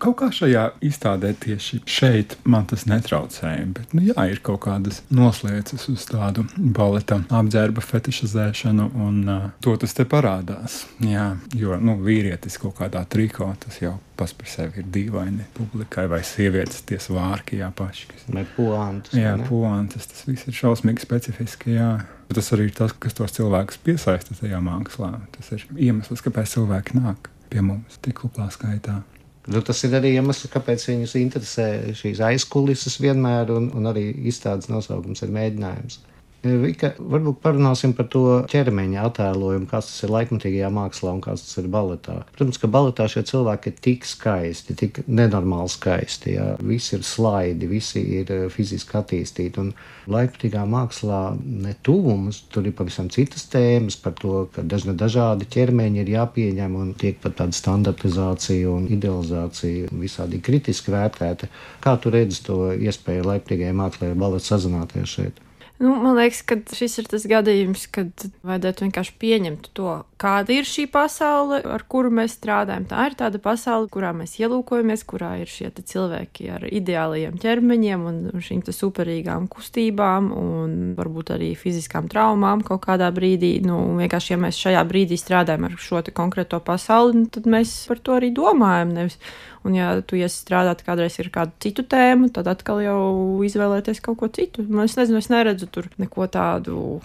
Kaut 0.00 0.16
kā 0.18 0.28
šajā 0.34 0.64
izstādē 0.84 1.30
tieši 1.38 1.80
šeit 1.86 2.34
man 2.50 2.66
tas 2.70 2.82
netraucēja. 2.90 3.66
Bet, 3.76 3.92
nu, 3.94 4.02
jā, 4.08 4.26
ir 4.30 4.40
kaut 4.44 4.64
kādas 4.66 5.02
noslēdzas 5.14 5.86
uz 5.92 6.06
tādu 6.08 6.46
baleta 6.58 7.20
apģērba 7.30 7.84
fetišizēšanu, 7.84 8.88
un 9.06 9.20
uh, 9.30 9.44
to 9.64 9.76
tas 9.80 9.94
te 9.94 10.06
parādās. 10.08 10.82
Jā, 11.04 11.28
jo 11.54 11.78
nu, 11.78 11.94
vīrietis 12.02 12.58
kaut 12.60 12.76
kādā 12.80 13.04
triko 13.10 13.52
tas 13.62 13.78
jau 13.82 13.94
pats 14.18 14.34
par 14.38 14.50
sevi 14.50 14.82
ir 14.82 14.90
dīvaini 14.94 15.46
publikai, 15.54 16.08
vai 16.10 16.20
sievietes 16.26 16.82
tie 16.86 16.98
svārki, 17.02 17.60
jā, 17.62 17.70
paši. 17.74 18.10
Kas... 18.10 18.26
Vai 18.34 18.44
puantas. 18.56 19.14
Jā, 19.18 19.36
puantas, 19.48 20.10
tas 20.10 20.26
viss 20.28 20.50
ir 20.50 20.58
šausmīgi 20.58 21.06
specifiski, 21.06 21.78
jā. 21.78 21.92
Tas 22.34 22.50
arī 22.56 22.68
ir 22.70 22.76
tas, 22.76 22.94
kas 22.98 23.14
tos 23.14 23.34
cilvēkus 23.36 23.80
piesaista 23.84 24.36
tajā 24.38 24.58
mākslā. 24.64 25.12
Tas 25.34 25.50
ir 25.54 25.66
iemesls, 25.76 26.22
kāpēc 26.24 26.56
cilvēki 26.56 26.98
nāk 26.98 27.30
pie 27.52 27.62
mums 27.62 27.98
tik 28.02 28.24
lielā 28.26 28.48
skaitā. 28.54 29.02
Nu, 29.46 29.60
tas 29.60 29.82
ir 29.84 29.92
arī 29.98 30.14
iemesls, 30.16 30.48
kāpēc 30.52 30.86
viņus 30.88 31.18
interesē 31.20 31.66
šīs 31.98 32.22
aizkulises 32.24 32.96
vienmēr, 33.02 33.52
un, 33.52 33.68
un 33.76 33.90
arī 33.90 34.06
izstādes 34.30 34.70
nosaukums 34.72 35.20
ir 35.26 35.34
mēģinājums. 35.34 35.98
Vika, 36.44 36.90
varbūt 36.98 37.38
parunāsim 37.40 37.94
par 37.96 38.08
to 38.12 38.22
ķermeņa 38.52 39.06
attēlojumu, 39.08 39.64
kas 39.70 39.86
tas 39.88 40.04
ir 40.04 40.12
laikmatīgajā 40.12 40.68
mākslā 40.76 41.14
un 41.16 41.22
kas 41.24 41.44
tas 41.46 41.60
ir 41.62 41.70
baletā. 41.72 42.18
Protams, 42.36 42.58
ka 42.60 42.68
baletā 42.68 43.06
šie 43.08 43.22
cilvēki 43.30 43.70
ir 43.70 43.78
tik 43.86 44.04
skaisti, 44.08 44.76
tik 44.76 45.00
nenormāli 45.08 45.72
skaisti. 45.72 46.34
Jā. 46.36 46.48
Visi 46.60 46.98
ir 46.98 47.06
slaidi, 47.08 47.68
visi 47.70 48.02
ir 48.18 48.32
eh, 48.34 48.42
fiziski 48.52 48.98
attīstīti. 49.00 49.64
Un 49.64 49.72
laikmatīgā 50.12 50.66
mākslā 50.68 51.22
ne 51.40 51.72
tuvums, 51.86 52.42
tur 52.52 52.68
ir 52.68 52.76
pavisam 52.76 53.08
citas 53.14 53.48
tēmas 53.52 53.96
par 54.02 54.16
to, 54.20 54.44
ka 54.52 54.66
dažna 54.68 54.92
dažādi 55.00 55.48
ķermeņi 55.56 56.04
ir 56.04 56.12
jāpieņem 56.18 56.76
un 56.80 56.92
tiek 57.00 57.22
pat 57.24 57.38
tāda 57.40 57.56
standartizācija 57.56 58.68
un 58.68 58.90
idealizācija 58.92 59.94
visādi 59.96 60.42
kritiski 60.44 60.92
vērtēta. 60.92 61.48
Kā 61.80 61.96
tu 61.96 62.12
redzi 62.12 62.44
to 62.44 62.60
iespēju 62.76 63.30
laikmatīgajai 63.30 63.80
mākslai 63.80 64.12
balets 64.18 64.52
sazināties 64.52 65.16
šeit? 65.16 65.43
Nu, 65.78 65.90
man 65.98 66.14
liekas, 66.14 66.38
ka 66.46 66.54
šis 66.70 67.00
ir 67.02 67.08
tas 67.10 67.24
gadījums, 67.26 67.88
kad 67.90 68.28
vajadzētu 68.46 68.84
vienkārši 68.84 69.14
pieņemt 69.18 69.72
to, 69.74 69.96
kāda 70.22 70.54
ir 70.54 70.68
šī 70.70 70.84
pasaule, 70.92 71.58
ar 71.66 71.82
kuru 71.90 72.12
mēs 72.14 72.36
strādājam. 72.38 72.86
Tā 72.86 73.08
ir 73.08 73.16
tāda 73.18 73.40
pasaule, 73.42 73.88
kurā 73.90 74.12
mēs 74.14 74.36
ielūkojamies, 74.38 75.02
kurā 75.10 75.32
ir 75.42 75.50
šie 75.50 75.72
cilvēki 75.74 76.46
ar 76.54 76.68
ideālajiem 76.70 77.40
ķermeņiem 77.42 78.04
un 78.06 78.20
šīm 78.38 78.62
superīgām 78.70 79.48
kustībām 79.50 80.30
un 80.38 80.76
varbūt 80.94 81.34
arī 81.34 81.50
fiziskām 81.58 82.06
traumām 82.12 82.62
kaut 82.62 82.84
kādā 82.86 83.10
brīdī. 83.14 83.56
Nu, 83.66 83.80
vienkārši, 83.98 84.36
ja 84.36 84.38
mēs 84.46 84.60
šajā 84.62 84.84
brīdī 84.86 85.18
strādājam 85.18 85.66
ar 85.66 85.74
šo 85.74 86.04
konkrēto 86.14 86.62
pasauli, 86.62 87.26
tad 87.34 87.50
mēs 87.50 87.74
par 87.90 87.98
to 87.98 88.14
arī 88.20 88.30
domājam. 88.36 88.94
Nevis 88.94 89.18
Un, 89.64 89.72
ja 89.72 89.94
tu 90.04 90.18
iesi 90.20 90.42
strādāt 90.42 90.82
kādreiz 90.84 91.16
ar 91.22 91.30
kādu 91.32 91.54
citu 91.64 91.86
tēmu, 91.88 92.28
tad 92.36 92.50
atkal 92.52 92.82
jau 92.84 93.04
izvēlēties 93.46 94.02
kaut 94.04 94.18
ko 94.20 94.28
citu. 94.28 94.66
Man, 94.68 94.84
es 94.84 94.98
nezinu, 94.98 95.22
es 95.24 95.30
neredzu 95.32 95.70
tur 95.72 95.88
neko 96.00 96.28
tādu. 96.28 96.98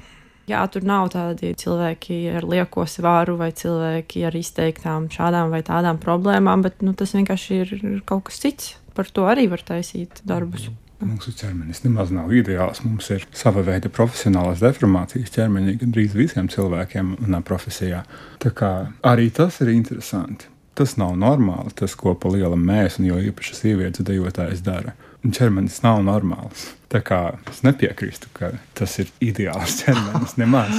Jā, 0.49 0.63
tur 0.73 0.83
nav 0.83 1.11
tādi 1.13 1.53
cilvēki 1.61 2.17
ar 2.39 2.47
lieko 2.49 2.83
svāru 2.89 3.37
vai 3.39 3.51
cilvēki 3.55 4.25
ar 4.27 4.35
izteiktām 4.35 5.07
šādām 5.13 5.53
vai 5.53 5.61
tādām 5.63 6.01
problēmām, 6.01 6.65
bet 6.65 6.83
nu, 6.83 6.95
tas 6.97 7.13
vienkārši 7.15 7.61
ir 7.61 7.73
kaut 8.09 8.27
kas 8.27 8.41
cits. 8.43 8.75
Par 8.97 9.07
to 9.07 9.29
arī 9.29 9.45
var 9.47 9.63
taisīt 9.63 10.19
darbus. 10.27 10.67
Mūsu 10.99 11.31
ķermenis 11.39 11.85
nemaz 11.85 12.09
nav 12.11 12.33
ideāls. 12.35 12.81
Mums 12.83 13.07
ir 13.15 13.23
sava 13.31 13.63
veida 13.63 13.87
profesionālās 13.93 14.59
deformācijas 14.65 15.31
ķermenī 15.37 15.77
gandrīz 15.79 16.17
visiem 16.17 16.49
cilvēkiem 16.51 17.15
manā 17.21 17.39
profesijā. 17.45 18.03
Tā 18.43 18.51
kā 18.51 18.73
arī 19.07 19.29
tas 19.31 19.61
ir 19.63 19.71
interesanti 19.71 20.49
tas 20.79 20.95
nav 20.99 21.15
normāli, 21.19 21.75
tas, 21.75 21.95
ko 21.99 22.15
pa 22.15 22.31
lielam 22.33 22.63
mēs, 22.65 22.99
un 22.99 23.09
jo 23.09 23.19
īpaši 23.29 23.57
sievietes 23.57 24.07
dejotājas 24.07 24.63
dara. 24.65 24.95
Un 25.19 25.33
ķermenis 25.35 25.81
nav 25.83 25.99
normāls. 26.07 26.69
Tā 26.89 27.01
kā 27.05 27.17
es 27.51 27.59
nepiekrītu, 27.61 28.29
ka 28.33 28.53
tas 28.77 28.93
ir 29.01 29.09
ideāls 29.21 29.75
ķermenis 29.81 30.37
nemaz. 30.39 30.77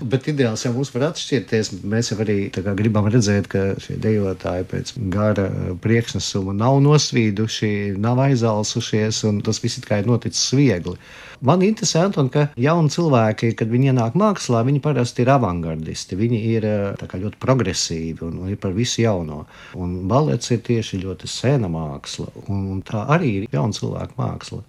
Bet 0.00 0.26
ideāls 0.32 0.64
jau 0.64 0.72
mums 0.74 0.90
var 0.94 1.10
atšķirties. 1.10 1.74
Mēs 1.92 2.10
jau 2.10 2.18
arī 2.24 2.38
gribam 2.78 3.06
redzēt, 3.12 3.50
ka 3.52 3.76
šie 3.82 3.98
dejotāji 4.02 4.66
pēc 4.72 4.94
gara 5.12 5.46
priekšnesuma 5.84 6.56
nav 6.56 6.80
nosvīduši, 6.86 8.00
nav 8.00 8.24
aizalsušies, 8.24 9.22
un 9.28 9.42
tas 9.44 9.60
viss 9.62 9.78
ir 9.78 10.08
noticis 10.08 10.56
viegli. 10.56 10.96
Man 11.42 11.62
interesē, 11.66 12.04
Anton, 12.06 12.28
ka 12.30 12.46
jauni 12.60 12.92
cilvēki, 12.94 13.52
kad 13.58 13.70
viņi 13.72 13.90
ienāk 13.90 14.14
mākslā, 14.18 14.60
viņi 14.66 14.82
parasti 14.84 15.24
ir 15.24 15.32
avangardisti. 15.34 16.18
Viņi 16.18 16.38
ir 16.52 16.66
eh, 16.68 17.18
ļoti 17.24 17.40
progresīvi 17.42 18.22
un, 18.28 18.38
un 18.44 18.52
ir 18.52 18.60
par 18.62 18.76
visu 18.76 19.02
jauno. 19.02 19.42
Un 19.74 19.96
balets 20.10 20.54
ir 20.54 20.62
tieši 20.62 21.02
ļoti 21.02 21.30
sena 21.30 21.70
māksla, 21.72 22.28
un, 22.46 22.66
un 22.76 22.80
tā 22.86 23.02
arī 23.10 23.34
ir 23.40 23.48
jauna 23.50 23.74
cilvēka 23.74 24.18
māksla. 24.20 24.62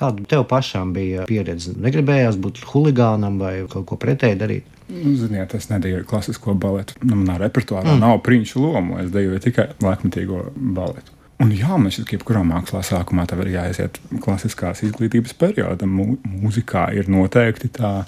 Kāda 0.00 0.24
tev 0.30 0.46
pašām 0.48 0.94
bija 0.94 1.26
pieredze? 1.28 1.74
Negribējās 1.74 2.38
būt 2.40 2.62
huligānam 2.70 3.42
vai 3.42 3.56
kaut 3.68 3.88
ko 3.90 3.98
pretēji 4.00 4.38
darīt? 4.40 4.76
Nu, 4.90 5.16
ziniet, 5.18 5.52
es 5.58 5.66
nedēļu 5.70 6.06
klasisko 6.08 6.54
baletu. 6.58 6.94
Nu, 7.02 7.18
manā 7.20 7.40
repertuārā 7.42 7.90
mm. 7.90 8.02
nav 8.02 8.22
prinču 8.26 8.62
lomu. 8.62 9.00
Es 9.02 9.10
dejoju 9.14 9.42
tikai 9.42 9.72
laikmatīgo 9.82 10.46
baletu. 10.78 11.19
Un 11.40 11.52
jā, 11.56 11.72
man 11.72 11.88
šķiet, 11.88 12.04
ka 12.04 12.16
jebkurā 12.18 12.42
mākslā 12.44 12.82
sākumā 12.84 13.24
tev 13.28 13.40
ir 13.46 13.54
jāiziet 13.54 13.96
klasiskās 14.20 14.82
izglītības 14.84 15.32
periodam. 15.40 15.94
Mūzikā 16.28 16.90
ir 17.00 17.08
noteikti 17.08 17.70
tā 17.78 18.02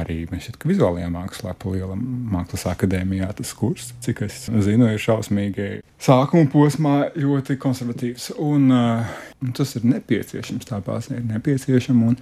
arī 0.00 0.22
šķiet, 0.26 0.58
vizuālajā 0.68 1.08
mākslā, 1.12 1.54
pa 1.58 1.72
lielam 1.72 2.02
mākslas 2.32 2.66
akadēmijā 2.72 3.30
tas 3.38 3.52
kurs, 3.56 3.92
cik 4.04 4.24
es 4.26 4.44
zinu, 4.66 4.88
ir 4.90 5.02
šausmīgi 5.02 5.68
sākuma 6.02 6.50
posmā 6.52 6.96
ļoti 7.16 7.58
konservatīvs. 7.62 8.32
Un, 8.42 8.68
uh, 8.74 9.16
tas 9.56 9.76
ir 9.78 9.88
nepieciešams, 9.88 10.68
tā 10.68 10.82
pārsniegt 10.84 11.24
ir 11.24 11.32
nepieciešama. 11.36 12.12
Un, 12.12 12.20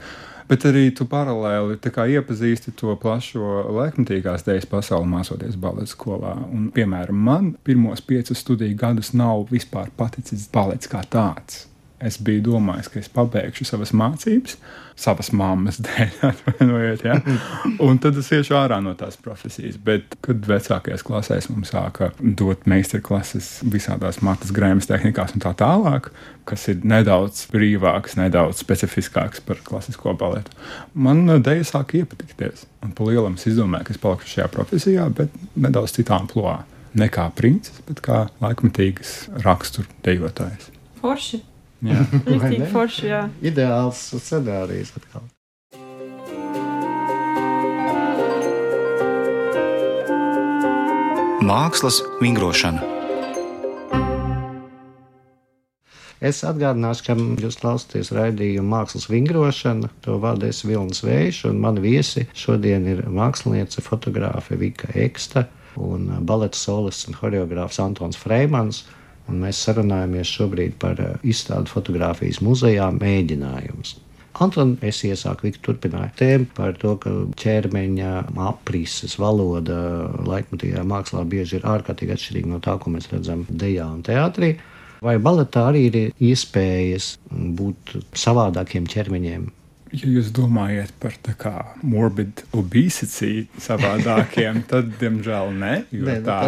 bet 0.49 0.67
arī 0.69 0.87
tu 0.97 1.07
paralēli 1.09 1.79
iepazīsti 2.15 2.75
to 2.79 2.95
plašo 3.01 3.67
laikmatīgās 3.75 4.47
dēļas 4.47 4.71
pasauli, 4.71 5.11
mācoties 5.11 5.59
baleta 5.61 5.93
skolā. 5.93 6.35
Un, 6.51 6.71
piemēram, 6.75 7.21
man 7.31 7.53
pirmos 7.65 8.05
piecus 8.05 8.45
studiju 8.45 8.77
gadus 8.81 9.15
nav 9.17 9.47
vispār 9.53 9.93
paticis 9.97 10.49
balets 10.53 10.91
kā 10.91 11.05
tāds. 11.11 11.65
Es 12.05 12.19
biju 12.21 12.43
domājis, 12.51 12.89
ka 12.93 12.99
es 13.01 13.09
pabeigšu 13.13 13.65
savas 13.65 13.95
mācības, 13.97 14.59
savas 15.01 15.31
mammas 15.33 15.79
dēļ, 15.87 16.11
atvainojiet, 16.29 17.05
ja? 17.07 17.15
un 17.87 18.01
tad 18.03 18.19
es 18.21 18.29
iešu 18.35 18.57
ārā 18.59 18.81
no 18.85 18.93
tās 18.99 19.17
profesijas. 19.21 19.79
Bet, 19.81 20.19
kad 20.25 20.45
vecākajās 20.49 21.05
klasēs 21.07 21.49
mums 21.53 21.73
sāka 21.73 22.11
dot 22.21 22.67
meistarklases 22.71 23.63
visādās 23.73 24.21
matas 24.27 24.53
grēmas 24.55 24.91
tehnikās 24.91 25.33
un 25.37 25.45
tā 25.45 25.55
tālāk, 25.61 26.11
kas 26.49 26.67
ir 26.73 26.85
nedaudz 26.85 27.47
brīvāks, 27.55 28.19
nedaudz 28.21 28.61
specifiskāks 28.61 29.41
par 29.47 29.63
klasisko 29.65 30.13
baletu, 30.21 30.53
man 30.93 31.25
dēļa 31.31 31.71
sāka 31.71 32.03
iepatikties. 32.03 32.69
Un 32.85 32.93
pa 32.93 33.09
lielam 33.09 33.39
es 33.41 33.49
izdomāju, 33.49 33.89
ka 33.89 33.97
es 33.97 34.03
palikšu 34.03 34.33
šajā 34.35 34.51
profesijā, 34.53 35.09
bet 35.17 35.33
nedaudz 35.57 35.97
citā 35.97 36.21
amplitūdā. 36.21 36.61
Ne 36.95 37.09
kā 37.11 37.25
princis, 37.35 37.81
bet 37.89 38.05
kā 38.05 38.21
laikmatīgas 38.45 39.17
rakstura 39.43 39.89
dejotājs. 40.07 40.71
Forši! 41.01 41.43
Jā, 41.85 42.01
Riktīgi 42.33 42.69
forši, 42.73 43.07
jā. 43.11 43.23
Ideāls 43.45 44.01
scenārijs 44.17 44.95
atkal. 44.97 45.29
Mākslas 51.45 52.01
vingrošana. 52.23 52.81
Es 56.25 56.39
atgādināšu, 56.49 57.05
ka 57.05 57.15
jūs 57.45 57.59
klausāties 57.61 58.09
raidījumu 58.17 58.71
mākslas 58.71 59.11
vingrošana. 59.13 59.91
To 60.07 60.17
vadīs 60.23 60.63
Vilnis 60.65 61.05
Vējš, 61.05 61.43
un 61.51 61.61
mani 61.61 61.85
viesi 61.85 62.25
šodien 62.33 62.89
ir 62.89 63.05
māksliniece, 63.13 63.85
fotogrāfe 63.85 64.57
Vika 64.57 64.89
Eksta 64.97 65.45
un 65.77 66.09
baleta 66.25 66.57
solists 66.59 67.09
un 67.11 67.19
horeogrāfs 67.19 67.81
Antons 67.83 68.17
Freimans. 68.17 68.85
Un 69.31 69.41
mēs 69.41 69.61
sarunājamies 69.65 70.33
šobrīd 70.37 70.77
par 70.81 71.01
eh, 71.01 71.15
izstādi 71.25 71.73
fotografijas 71.73 72.43
muzejā 72.45 72.91
mēģinājumus. 72.99 73.97
Antoni, 74.45 74.75
es 74.83 74.99
iesāku, 75.07 75.47
Vika 75.47 75.61
turpināja 75.63 76.11
tēmu 76.19 76.49
par 76.57 76.75
to, 76.83 76.97
ka 76.99 77.11
ķermeņa 77.39 78.13
aprises 78.49 79.15
valoda 79.23 79.77
laikmatīgajā 80.27 80.83
mākslā 80.91 81.23
bieži 81.31 81.61
ir 81.61 81.69
ārkārtīgi 81.71 82.17
atšķirīga 82.17 82.51
no 82.51 82.59
tā, 82.65 82.75
ko 82.83 82.91
mēs 82.91 83.07
redzam 83.13 83.47
dejā 83.49 83.87
un 83.87 84.03
teātrī. 84.07 84.57
Vai 85.05 85.21
baletā 85.23 85.69
arī 85.71 85.85
ir 85.87 86.01
iespējas 86.19 87.15
būt 87.31 87.95
savādākiem 88.19 88.89
ķermeņiem, 88.91 89.47
ja 89.95 90.11
jūs 90.17 90.31
domājat 90.35 90.95
par 91.03 91.15
tā 91.23 91.35
kā 91.39 91.53
morbid 91.87 92.43
obesity 92.57 93.47
savādākiem, 93.63 94.63
tad, 94.71 94.91
diemžēl, 95.01 95.53
ne. 95.61 95.75
Jo 95.95 96.09
ne, 96.09 96.19
nu 96.19 96.27
tā 96.27 96.41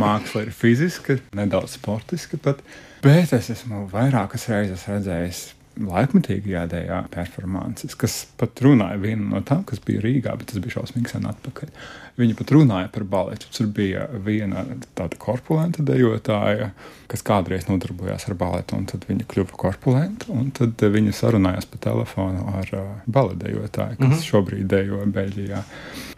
māksla 0.00 0.46
ir 0.46 0.54
fiziska, 0.54 1.18
nedaudz 1.36 1.78
sportiska 1.78 2.40
pat. 2.42 2.62
Bet 3.04 3.34
es 3.36 3.50
esmu 3.52 3.84
vairākas 3.92 4.48
reizes 4.50 4.86
redzējis 4.88 5.44
laikmatīgajā 5.74 6.64
dēļā 6.70 7.00
performances, 7.14 7.96
kas 7.98 8.20
pat 8.38 8.62
runāja 8.62 9.00
viena 9.02 9.26
no 9.32 9.42
tām, 9.46 9.64
kas 9.66 9.82
bija 9.84 10.04
Rīgā, 10.04 10.36
bet 10.38 10.52
tas 10.52 10.62
bija 10.62 10.78
šausmīgi 10.78 11.10
sen 11.10 11.26
atpakaļ. 11.30 11.72
Viņi 12.14 12.36
pat 12.38 12.52
runāja 12.54 12.88
par 12.94 13.02
baletu. 13.10 13.48
Tur 13.50 13.66
bija 13.74 14.04
viena 14.22 14.62
tāda 14.94 15.18
korpulenta 15.18 15.82
dejotāja, 15.82 16.68
kas 17.10 17.24
kādreiz 17.26 17.66
nodarbojās 17.66 18.28
ar 18.28 18.36
baletu, 18.38 18.78
un 18.78 18.86
tad 18.86 19.02
viņa 19.08 19.26
kļuva 19.32 19.58
korpulenta. 19.58 20.36
Tad 20.54 20.84
viņa 20.94 21.14
sarunājās 21.18 21.66
pa 21.72 21.80
telefonu 21.82 22.46
ar 22.54 22.70
uh, 22.70 22.86
baledejotāju, 23.10 23.98
kas 23.98 24.06
mm 24.06 24.14
-hmm. 24.14 24.22
šobrīd 24.28 24.70
dejo 24.70 25.02
Beļģijā. 25.16 25.62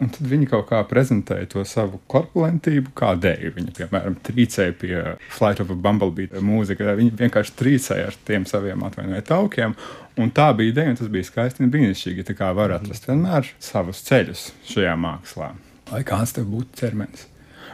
Un 0.05 0.13
tad 0.13 0.29
viņi 0.29 0.49
kaut 0.53 0.69
kā 0.69 0.83
prezentēja 0.85 1.49
to 1.49 1.65
savu 1.65 1.99
korpulentību, 2.07 2.93
kā 2.93 3.15
dēļ. 3.17 3.49
Viņa, 3.57 3.73
piemēram, 3.81 4.21
trīcēja 4.29 4.73
pie 4.77 5.03
Flight 5.29 5.65
of 5.65 5.73
a 5.73 5.75
Bumblebee 5.75 6.29
mūzika. 6.41 6.93
Viņa 6.93 7.17
vienkārši 7.17 7.57
trīcēja 7.57 8.11
ar 8.11 8.19
tiem 8.25 8.45
saviem 8.45 8.83
atvainojiet 8.83 9.25
taukiem. 9.25 9.73
Un 10.17 10.29
tā 10.31 10.53
bija 10.53 10.69
ideja, 10.69 10.89
un 10.89 10.95
tas 11.01 11.07
bija 11.07 11.23
skaisti 11.23 11.63
un 11.63 11.71
brīnišķīgi. 11.73 12.25
Tā 12.29 12.37
kā 12.37 12.53
var 12.53 12.71
atrast 12.77 13.09
vienmēr 13.09 13.49
savus 13.59 14.05
ceļus 14.05 14.51
šajā 14.65 14.93
mākslā 14.93 15.55
lai 15.91 16.03
kāds 16.07 16.35
tev 16.37 16.49
būtu 16.51 16.81
ķermenis. 16.81 17.27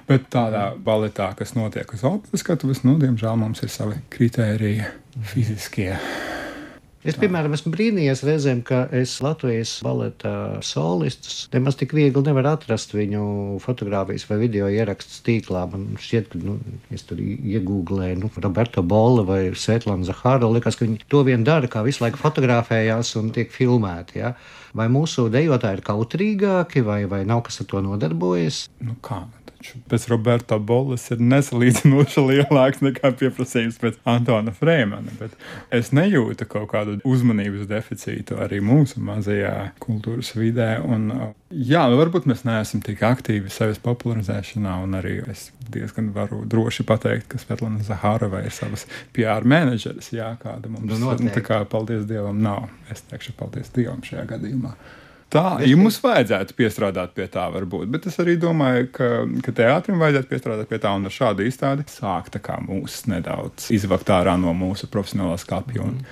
Bet 0.07 0.27
tādā 0.33 0.73
baletā, 0.83 1.29
kas 1.39 1.53
notiek 1.55 1.93
uz 1.95 2.03
operas 2.07 2.43
skatuves, 2.43 2.83
nu, 2.83 2.97
diemžēl 2.99 3.37
mums 3.39 3.63
ir 3.63 3.71
savi 3.71 4.01
kritēriji, 4.11 4.83
fiziskie. 5.31 5.93
Es, 7.03 7.17
piemēram, 7.19 7.51
esmu 7.51 7.73
brīnījies 7.73 8.21
reizēm, 8.23 8.61
ka 8.63 8.85
es 8.95 9.17
Latvijas 9.23 9.73
baleta 9.83 10.61
solistus 10.63 11.49
nemaz 11.51 11.75
tik 11.75 11.91
viegli 11.97 12.23
nevaru 12.23 12.53
atrast 12.53 12.95
viņu 12.95 13.23
fotografijas 13.63 14.23
vai 14.29 14.37
video 14.45 14.69
ierakstus 14.71 15.19
tīklā. 15.25 15.65
Man 15.73 15.99
šķiet, 15.99 16.31
ka, 16.31 16.39
nu, 16.47 16.55
es 16.95 17.03
tur 17.09 17.19
iegūlēju, 17.19 18.21
nu, 18.23 18.31
Roberto 18.45 18.85
Bolle 18.87 19.27
vai 19.27 19.41
Svetlana 19.51 20.07
Zahāra. 20.07 20.47
Liekas, 20.47 20.79
ka 20.79 20.87
viņi 20.87 21.03
to 21.11 21.25
vien 21.27 21.43
dara, 21.43 21.67
kā 21.67 21.83
visu 21.83 22.05
laiku 22.05 22.23
fotografējās 22.23 23.17
un 23.19 23.33
tiek 23.35 23.51
filmēti. 23.51 24.21
Ja? 24.23 24.31
Vai 24.71 24.87
mūsu 24.91 25.27
dejotāji 25.33 25.81
ir 25.81 25.87
kautrīgāki, 25.91 26.87
vai, 26.87 27.03
vai 27.11 27.25
nav 27.27 27.43
kas 27.49 27.59
ar 27.59 27.73
to 27.73 27.83
nodarbojas? 27.83 28.69
Nu 28.79 28.95
kā? 29.03 29.25
Pēc 29.91 30.07
Roberta 30.11 30.57
Bolas 30.59 31.05
ir 31.13 31.21
nesalīdzinoši 31.23 32.23
lielāks 32.29 32.81
nekā 32.85 33.11
pieprasījums 33.19 33.79
pēc 33.81 33.99
Antona 34.09 34.53
Freimana. 34.55 35.13
Bet 35.19 35.35
es 35.73 35.91
nejūtu 35.95 36.47
kaut 36.51 36.69
kādu 36.73 36.97
uzmanības 37.07 37.67
deficītu 37.71 38.39
arī 38.43 38.61
mūsu 38.63 39.01
mazajā 39.03 39.55
kultūras 39.83 40.33
vidē. 40.37 40.69
Un, 40.83 41.09
jā, 41.51 41.83
nu 41.91 41.99
varbūt 42.01 42.27
mēs 42.29 42.43
neesam 42.47 42.81
tik 42.85 43.03
aktīvi 43.07 43.51
sevis 43.53 43.81
popularizēšanā, 43.83 44.77
un 44.85 44.97
arī 44.99 45.19
es 45.31 45.47
diezgan 45.73 46.11
varu 46.15 46.41
droši 46.49 46.83
pateikt, 46.87 47.29
ka 47.31 47.39
Svetlana 47.41 47.83
Zahārova 47.87 48.41
ir 48.45 48.51
savas 48.53 48.83
PR 49.15 49.45
menedžeris. 49.47 50.11
Jā, 50.15 50.33
kāda 50.41 50.69
mums 50.71 50.85
Nu, 50.89 50.97
nu, 50.99 51.05
noteikti. 51.13 51.37
tā 51.39 51.45
kā 51.47 51.61
paldies 51.69 52.03
Dievam 52.09 52.41
nav. 52.43 52.67
Es 52.91 53.05
teikšu 53.09 53.33
paldies 53.39 53.71
Dievam 53.75 54.03
šajā 54.05 54.25
gadījumā. 54.35 54.73
Tā, 55.33 55.57
ja 55.65 55.77
mums 55.79 55.95
vajadzētu 56.03 56.53
piestrādāt 56.57 57.15
pie 57.17 57.25
tā, 57.31 57.47
varbūt, 57.49 57.87
bet 57.93 58.05
es 58.09 58.19
arī 58.21 58.35
domāju, 58.37 58.85
ka, 58.93 59.07
ka 59.45 59.53
teātrim 59.57 60.01
vajadzētu 60.03 60.29
piestrādāt 60.29 60.69
pie 60.69 60.77
tā 60.83 60.91
un 60.93 61.09
ar 61.09 61.15
šādu 61.15 61.47
izstādi 61.47 61.85
sākt 61.89 62.37
mūs 62.67 62.99
nedaudz 63.09 63.71
izvakt 63.73 64.11
ārā 64.13 64.35
no 64.37 64.53
mūsu 64.57 64.89
profesionālā 64.93 65.39
skapja 65.41 65.87
un, 65.87 66.03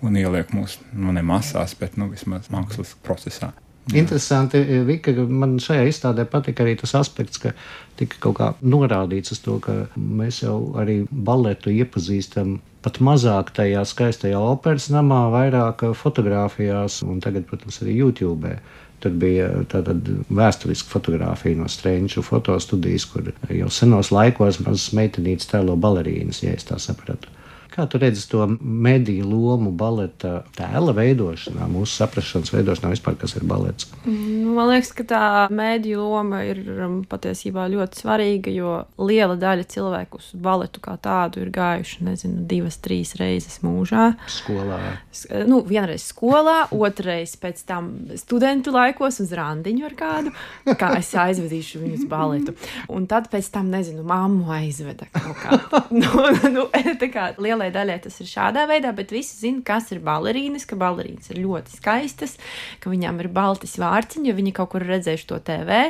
un 0.00 0.16
ieliek 0.16 0.54
mūs, 0.56 0.78
nu, 0.96 1.12
ne 1.12 1.20
masās, 1.20 1.76
bet, 1.76 2.00
nu, 2.00 2.08
vismaz 2.14 2.48
mākslas 2.52 2.96
procesā. 3.04 3.52
Interesanti, 3.96 4.60
Vika, 4.86 5.12
ka 5.16 5.24
man 5.26 5.58
šajā 5.62 5.86
izstādē 5.90 6.24
patika 6.30 6.64
arī 6.64 6.76
tas 6.78 6.94
aspekts, 6.98 7.40
ka 7.42 7.52
tika 7.98 8.18
kaut 8.22 8.36
kā 8.38 8.50
norādīts 8.62 9.34
uz 9.34 9.40
to, 9.44 9.58
ka 9.62 9.76
mēs 9.96 10.42
jau 10.44 10.58
arī 10.80 11.02
baletu 11.10 11.72
iepazīstam 11.74 12.58
pat 12.84 13.00
mazāk 13.04 13.52
tajā 13.56 13.82
skaistajā 13.88 14.38
operas 14.40 14.88
namā, 14.92 15.26
vairāk 15.34 15.84
fotografijās 15.98 17.00
un 17.06 17.20
tagad, 17.24 17.48
protams, 17.50 17.82
arī 17.84 17.98
YouTube. 17.98 18.54
Tur 19.00 19.14
bija 19.16 19.48
tāda 19.72 19.94
vēsturiska 20.28 20.92
fotografija 20.92 21.56
no 21.56 21.68
Strunča 21.72 22.20
fotostudijas, 22.20 23.06
kur 23.08 23.30
jau 23.48 23.70
senos 23.72 24.10
laikos 24.12 24.60
mazas 24.60 24.90
meitenītes 24.96 25.48
tēlo 25.48 25.76
balerīnas, 25.80 26.42
ja 26.44 26.52
es 26.52 26.68
tā 26.68 26.76
sapratu. 26.76 27.32
Kā 27.80 27.86
tu 27.88 27.96
redzi 28.02 28.26
to 28.28 28.44
mediju 28.60 29.24
lomu 29.24 29.70
baleta 29.72 30.42
tēla 30.58 30.92
veidošanā, 30.98 31.64
mūsu 31.72 31.94
saprāšanas 32.02 32.52
veidošanā 32.52 32.90
vispār, 32.92 33.14
kas 33.16 33.32
ir 33.40 33.46
balets? 33.48 33.88
Nu, 34.04 34.50
Man 34.60 34.68
liekas, 34.68 34.90
ka 34.98 35.04
tā 35.08 35.20
mēdīņu 35.54 36.02
loma 36.10 36.42
ir 36.44 36.58
um, 36.84 36.98
patiesībā 37.08 37.64
ļoti 37.72 38.02
svarīga, 38.02 38.52
jo 38.52 38.72
liela 39.00 39.36
daļa 39.40 39.64
cilvēku 39.72 40.18
uz 40.20 40.26
baletu 40.34 40.82
kā 40.84 40.98
tādu 41.00 41.40
ir 41.40 41.48
gājuši, 41.54 42.02
nezinu, 42.04 42.42
divas, 42.50 42.76
trīs 42.84 43.14
reizes 43.20 43.60
mūžā. 43.64 44.10
Skolā. 44.28 44.80
S- 45.14 45.24
Nu, 45.48 45.62
vienreiz 45.64 46.04
skolā, 46.10 46.66
otrreiz 46.74 47.32
pēc 47.40 47.62
tam 47.66 47.88
studentu 48.20 48.74
laikos 48.74 49.22
uz 49.24 49.32
randiņu 49.38 49.86
ar 49.88 49.94
kādu, 49.96 50.32
kā 50.76 50.92
es 50.98 51.08
aizvedīšu 51.16 51.80
viņu 51.80 51.96
uz 52.02 52.04
baletu. 52.10 52.54
Un 52.92 53.06
tad 53.08 53.30
pēc 53.32 53.48
tam, 53.54 53.70
nezinu, 53.72 54.04
mammu 54.04 54.50
aizveda 54.58 55.08
kaut 55.16 55.40
kā. 55.40 55.60
Nu, 56.00 56.26
nu, 56.52 56.66
tā 57.00 57.08
kā 57.12 57.30
lielai 57.40 57.69
daļai 57.74 57.98
tas 58.04 58.20
ir 58.22 58.28
šādā 58.30 58.66
veidā, 58.70 58.92
bet 58.96 59.12
visi 59.14 59.36
zina, 59.40 59.62
kas 59.66 59.90
ir 59.94 60.02
balerīnas, 60.04 60.66
ka 60.68 60.78
balerīnas 60.80 61.30
ir 61.32 61.42
ļoti 61.44 61.76
skaistas, 61.78 62.36
ka 62.80 62.92
viņām 62.92 63.20
ir 63.22 63.30
balti 63.34 63.70
svārciņi, 63.70 64.30
jo 64.30 64.36
viņi 64.38 64.54
kaut 64.56 64.72
kur 64.74 64.84
redzējuši 64.86 65.28
to 65.30 65.38
TV, 65.46 65.80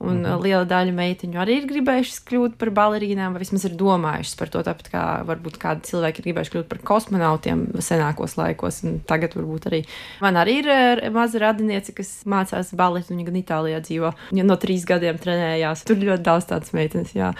un 0.00 0.20
mm 0.20 0.24
-hmm. 0.24 0.42
liela 0.44 0.64
daļa 0.64 0.92
meitiņu 0.96 1.40
arī 1.40 1.60
ir 1.60 1.68
gribējušas 1.70 2.20
kļūt 2.28 2.56
par 2.60 2.70
balerīnām, 2.70 3.32
vai 3.32 3.44
vismaz 3.44 3.64
ir 3.64 3.76
domājušas 3.80 4.36
par 4.38 4.48
to, 4.48 4.62
tāpat 4.64 4.90
kā 4.92 5.04
varbūt 5.28 5.58
kādi 5.60 5.90
cilvēki 5.90 6.20
ir 6.20 6.28
gribējuši 6.30 6.54
kļūt 6.54 6.68
par 6.68 6.78
kosmonautiem 6.78 7.66
senākos 7.78 8.36
laikos, 8.36 8.82
un 8.84 9.00
tagad 9.06 9.36
varbūt 9.36 9.66
arī. 9.70 9.84
Man 10.20 10.36
arī 10.40 10.58
ir 10.62 10.68
eh, 10.68 11.10
maza 11.10 11.38
radiniece, 11.38 11.92
kas 11.92 12.22
mācās 12.24 12.74
baletu, 12.74 13.14
viņa 13.14 13.26
gan 13.28 13.40
Itālijā 13.40 13.80
dzīvo, 13.80 14.12
viņa 14.30 14.44
no 14.44 14.56
trīs 14.56 14.86
gadiem 14.88 15.18
trenējās. 15.18 15.84
Tur 15.88 15.96
ļoti 15.96 16.22
daudz 16.22 16.48
tādas 16.50 16.72
meitenes, 16.76 17.14
jā. 17.16 17.32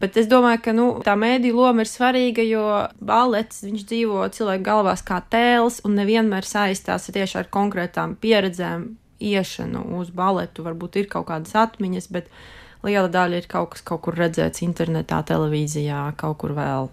Bet 0.00 0.16
es 0.20 0.28
domāju, 0.28 0.60
ka 0.64 0.72
nu, 0.76 0.86
tā 1.04 1.16
mēdī 1.18 1.52
loma 1.56 1.84
ir 1.84 1.90
svarīga, 1.90 2.44
jo 2.44 2.64
balets, 3.46 3.62
viņš 3.62 3.84
dzīvo 3.86 4.28
cilvēku 4.32 4.64
galvās 4.64 5.02
kā 5.02 5.20
tēls 5.30 5.80
un 5.84 5.94
nevienmēr 5.96 6.44
saistās 6.44 7.10
tieši 7.10 7.38
ar 7.38 7.46
konkrētām 7.50 8.16
pieredzēm 8.16 8.96
iešanu 9.20 9.98
uz 9.98 10.10
baletu. 10.10 10.64
Varbūt 10.64 10.96
ir 10.96 11.06
kaut 11.08 11.28
kādas 11.28 11.54
atmiņas, 11.54 12.08
bet 12.10 12.28
liela 12.82 13.08
daļa 13.08 13.40
ir 13.40 13.46
kaut 13.46 13.74
kas 13.74 13.82
kaut 13.82 14.02
kur 14.02 14.14
redzēts 14.14 14.62
internetā, 14.62 15.22
televīzijā, 15.22 16.14
kaut 16.16 16.38
kur 16.38 16.54
vēl. 16.56 16.90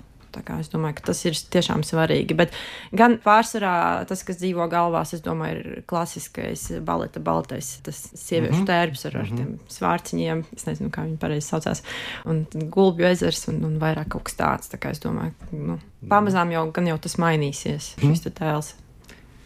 Es 0.60 0.72
domāju, 0.72 0.98
ka 1.00 1.08
tas 1.12 1.22
ir 1.26 1.38
tiešām 1.56 1.84
svarīgi. 1.86 2.36
Bet 2.38 2.54
gan 2.96 3.18
pārsvarā 3.24 3.76
tas, 4.10 4.24
kas 4.26 4.40
dzīvo 4.42 4.68
galvās, 4.72 5.14
es 5.14 5.24
domāju, 5.26 5.60
ir 5.62 5.82
klasiskais 5.90 6.66
baleta 6.86 7.22
baltais, 7.24 7.76
tas 7.86 8.02
sieviešu 8.14 8.54
mm 8.54 8.62
-hmm. 8.62 8.70
tērps 8.72 9.06
ar, 9.06 9.18
ar 9.22 9.32
tiem 9.32 9.58
svārciņiem. 9.70 10.44
Es 10.56 10.66
nezinu, 10.66 10.90
kā 10.90 11.06
viņi 11.08 11.18
pareizi 11.18 11.48
saucās. 11.48 11.84
Un 12.26 12.46
gulbju 12.54 13.06
ezers 13.06 13.48
un, 13.48 13.64
un 13.66 13.80
vairāk 13.80 14.10
kaut 14.10 14.24
kas 14.24 14.40
tāds. 14.40 14.72
Tā 14.72 14.78
kā 14.78 14.92
es 14.92 15.00
domāju, 15.00 15.34
ka 15.40 15.58
nu, 15.58 15.80
pamazām 16.10 16.52
jau, 16.52 16.72
gan 16.72 16.88
jau 16.88 16.98
tas 16.98 17.18
mainīsies, 17.18 17.96
šis 18.00 18.22
te 18.22 18.30
tēls. 18.30 18.76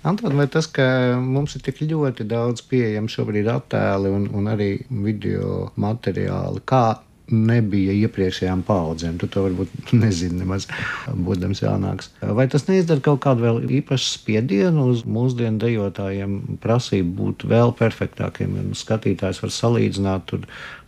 Anton, 0.08 0.38
vai 0.38 0.46
tas, 0.48 0.68
ka 0.68 1.18
mums 1.20 1.56
ir 1.58 1.64
tik 1.66 1.82
ļoti 1.82 2.24
daudz 2.30 2.62
pieejami 2.70 3.12
šobrīd 3.12 3.50
attēli 3.52 4.12
un, 4.14 4.30
un 4.34 4.48
arī 4.48 4.70
video 4.90 5.72
materiāli, 5.76 6.62
kā 6.70 7.00
nebija 7.32 7.96
iepriekšējām 8.06 8.64
paudzēm. 8.68 9.18
Tu 9.22 9.30
to 9.32 9.44
varbūt 9.48 9.92
nezini 10.02 10.42
nemaz, 10.44 10.68
būdams 11.12 11.64
jaunāks. 11.64 12.12
Vai 12.22 12.48
tas 12.52 12.68
neizdara 12.70 13.04
kaut 13.04 13.22
kādu 13.26 13.46
vēl 13.46 13.62
īpašu 13.82 14.14
spiedienu 14.18 14.90
uz 14.94 15.04
mūsdienu 15.08 15.62
dejotājiem, 15.64 16.40
prasību 16.64 17.14
būt 17.22 17.48
vēl 17.52 17.76
perfektākiem? 17.78 18.58
Skatītājs 18.78 19.42
var 19.44 19.54
salīdzināt 19.54 20.28
tur 20.32 20.48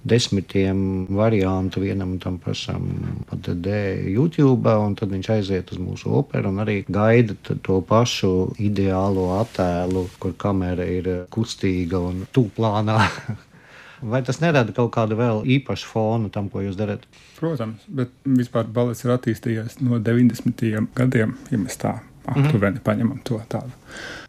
desmitiem 0.09 1.07
variantu 1.11 1.81
vienam 1.83 2.13
un 2.15 2.19
tam 2.23 2.37
pašam 2.39 2.85
PDD 3.29 3.73
YouTube, 4.13 4.71
un 4.71 4.95
tad 4.95 5.11
viņš 5.11 5.31
aiziet 5.35 5.73
uz 5.75 5.81
mūsu 5.81 6.13
operu 6.21 6.53
un 6.53 6.63
arī 6.63 6.79
gaida 6.87 7.35
to 7.49 7.81
pašu 7.83 8.53
ideālo 8.63 9.33
attēlu, 9.41 10.07
kur 10.19 10.37
kamera 10.39 10.87
ir 10.87 11.11
kustīga 11.33 11.99
un 11.99 12.23
tūplānā. 12.31 13.01
Vai 14.01 14.21
tas 14.23 14.39
nerada 14.39 14.75
kaut 14.75 14.93
kādu 14.95 15.17
vēl 15.19 15.43
īpašu 15.59 15.89
fonu 15.91 16.31
tam, 16.33 16.47
ko 16.51 16.63
jūs 16.63 16.77
darat? 16.79 17.03
Protams, 17.39 17.83
bet 17.87 18.13
vispār 18.23 18.69
balets 18.71 19.03
ir 19.03 19.15
attīstījies 19.15 19.81
no 19.83 19.99
90. 19.99 20.87
gadiem, 20.95 21.35
ja 21.51 21.59
mēs 21.59 21.79
tā 21.81 21.97
aptuveni 22.31 22.81
paņemam 22.83 23.19
to 23.27 23.39
tādu. 23.51 23.71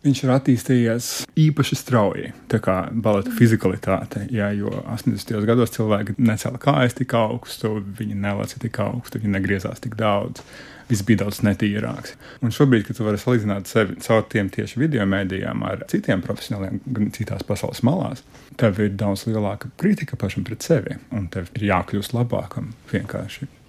Viņš 0.04 0.22
ir 0.24 0.32
attīstījies 0.32 1.08
īpaši 1.40 1.76
strauji, 1.76 2.32
tā 2.48 2.60
kā 2.64 2.76
baleta 2.90 3.32
fizikalitāte, 3.36 4.24
jā, 4.32 4.48
jo 4.56 4.72
80. 4.80 5.44
gados 5.48 5.74
cilvēki 5.74 6.16
necēla 6.18 6.60
kājas 6.62 6.96
tik 6.96 7.14
augstu, 7.18 7.76
viņi 7.98 8.16
nelaica 8.22 8.60
tik 8.62 8.80
augstu, 8.80 9.20
viņi 9.20 9.36
negriezās 9.36 9.84
tik 9.84 9.98
daudz. 10.00 10.44
Viss 10.90 11.04
bija 11.06 11.20
daudz 11.20 11.38
netīrāks. 11.46 12.16
Un 12.42 12.50
šobrīd, 12.50 12.82
kad 12.88 12.96
tu 12.98 13.04
vari 13.06 13.20
salīdzināt 13.20 13.70
sevi 13.70 13.94
caur 14.02 14.24
tiem 14.32 14.48
tieši 14.50 14.80
video 14.80 15.04
mēdījiem 15.06 15.62
ar 15.68 15.84
citiem 15.92 16.24
profesionāliem, 16.24 16.80
gan 16.90 17.12
citās 17.14 17.46
pasaules 17.46 17.84
malās, 17.86 18.24
tev 18.58 18.80
ir 18.82 18.96
daudz 18.98 19.28
lielāka 19.28 19.70
kritika 19.78 20.18
pašam 20.18 20.42
pret 20.48 20.66
sevi, 20.66 20.98
un 21.14 21.30
tev 21.30 21.52
ir 21.54 21.68
jākļūst 21.70 22.16
labākam 22.16 22.72
vienkārši. 22.90 23.59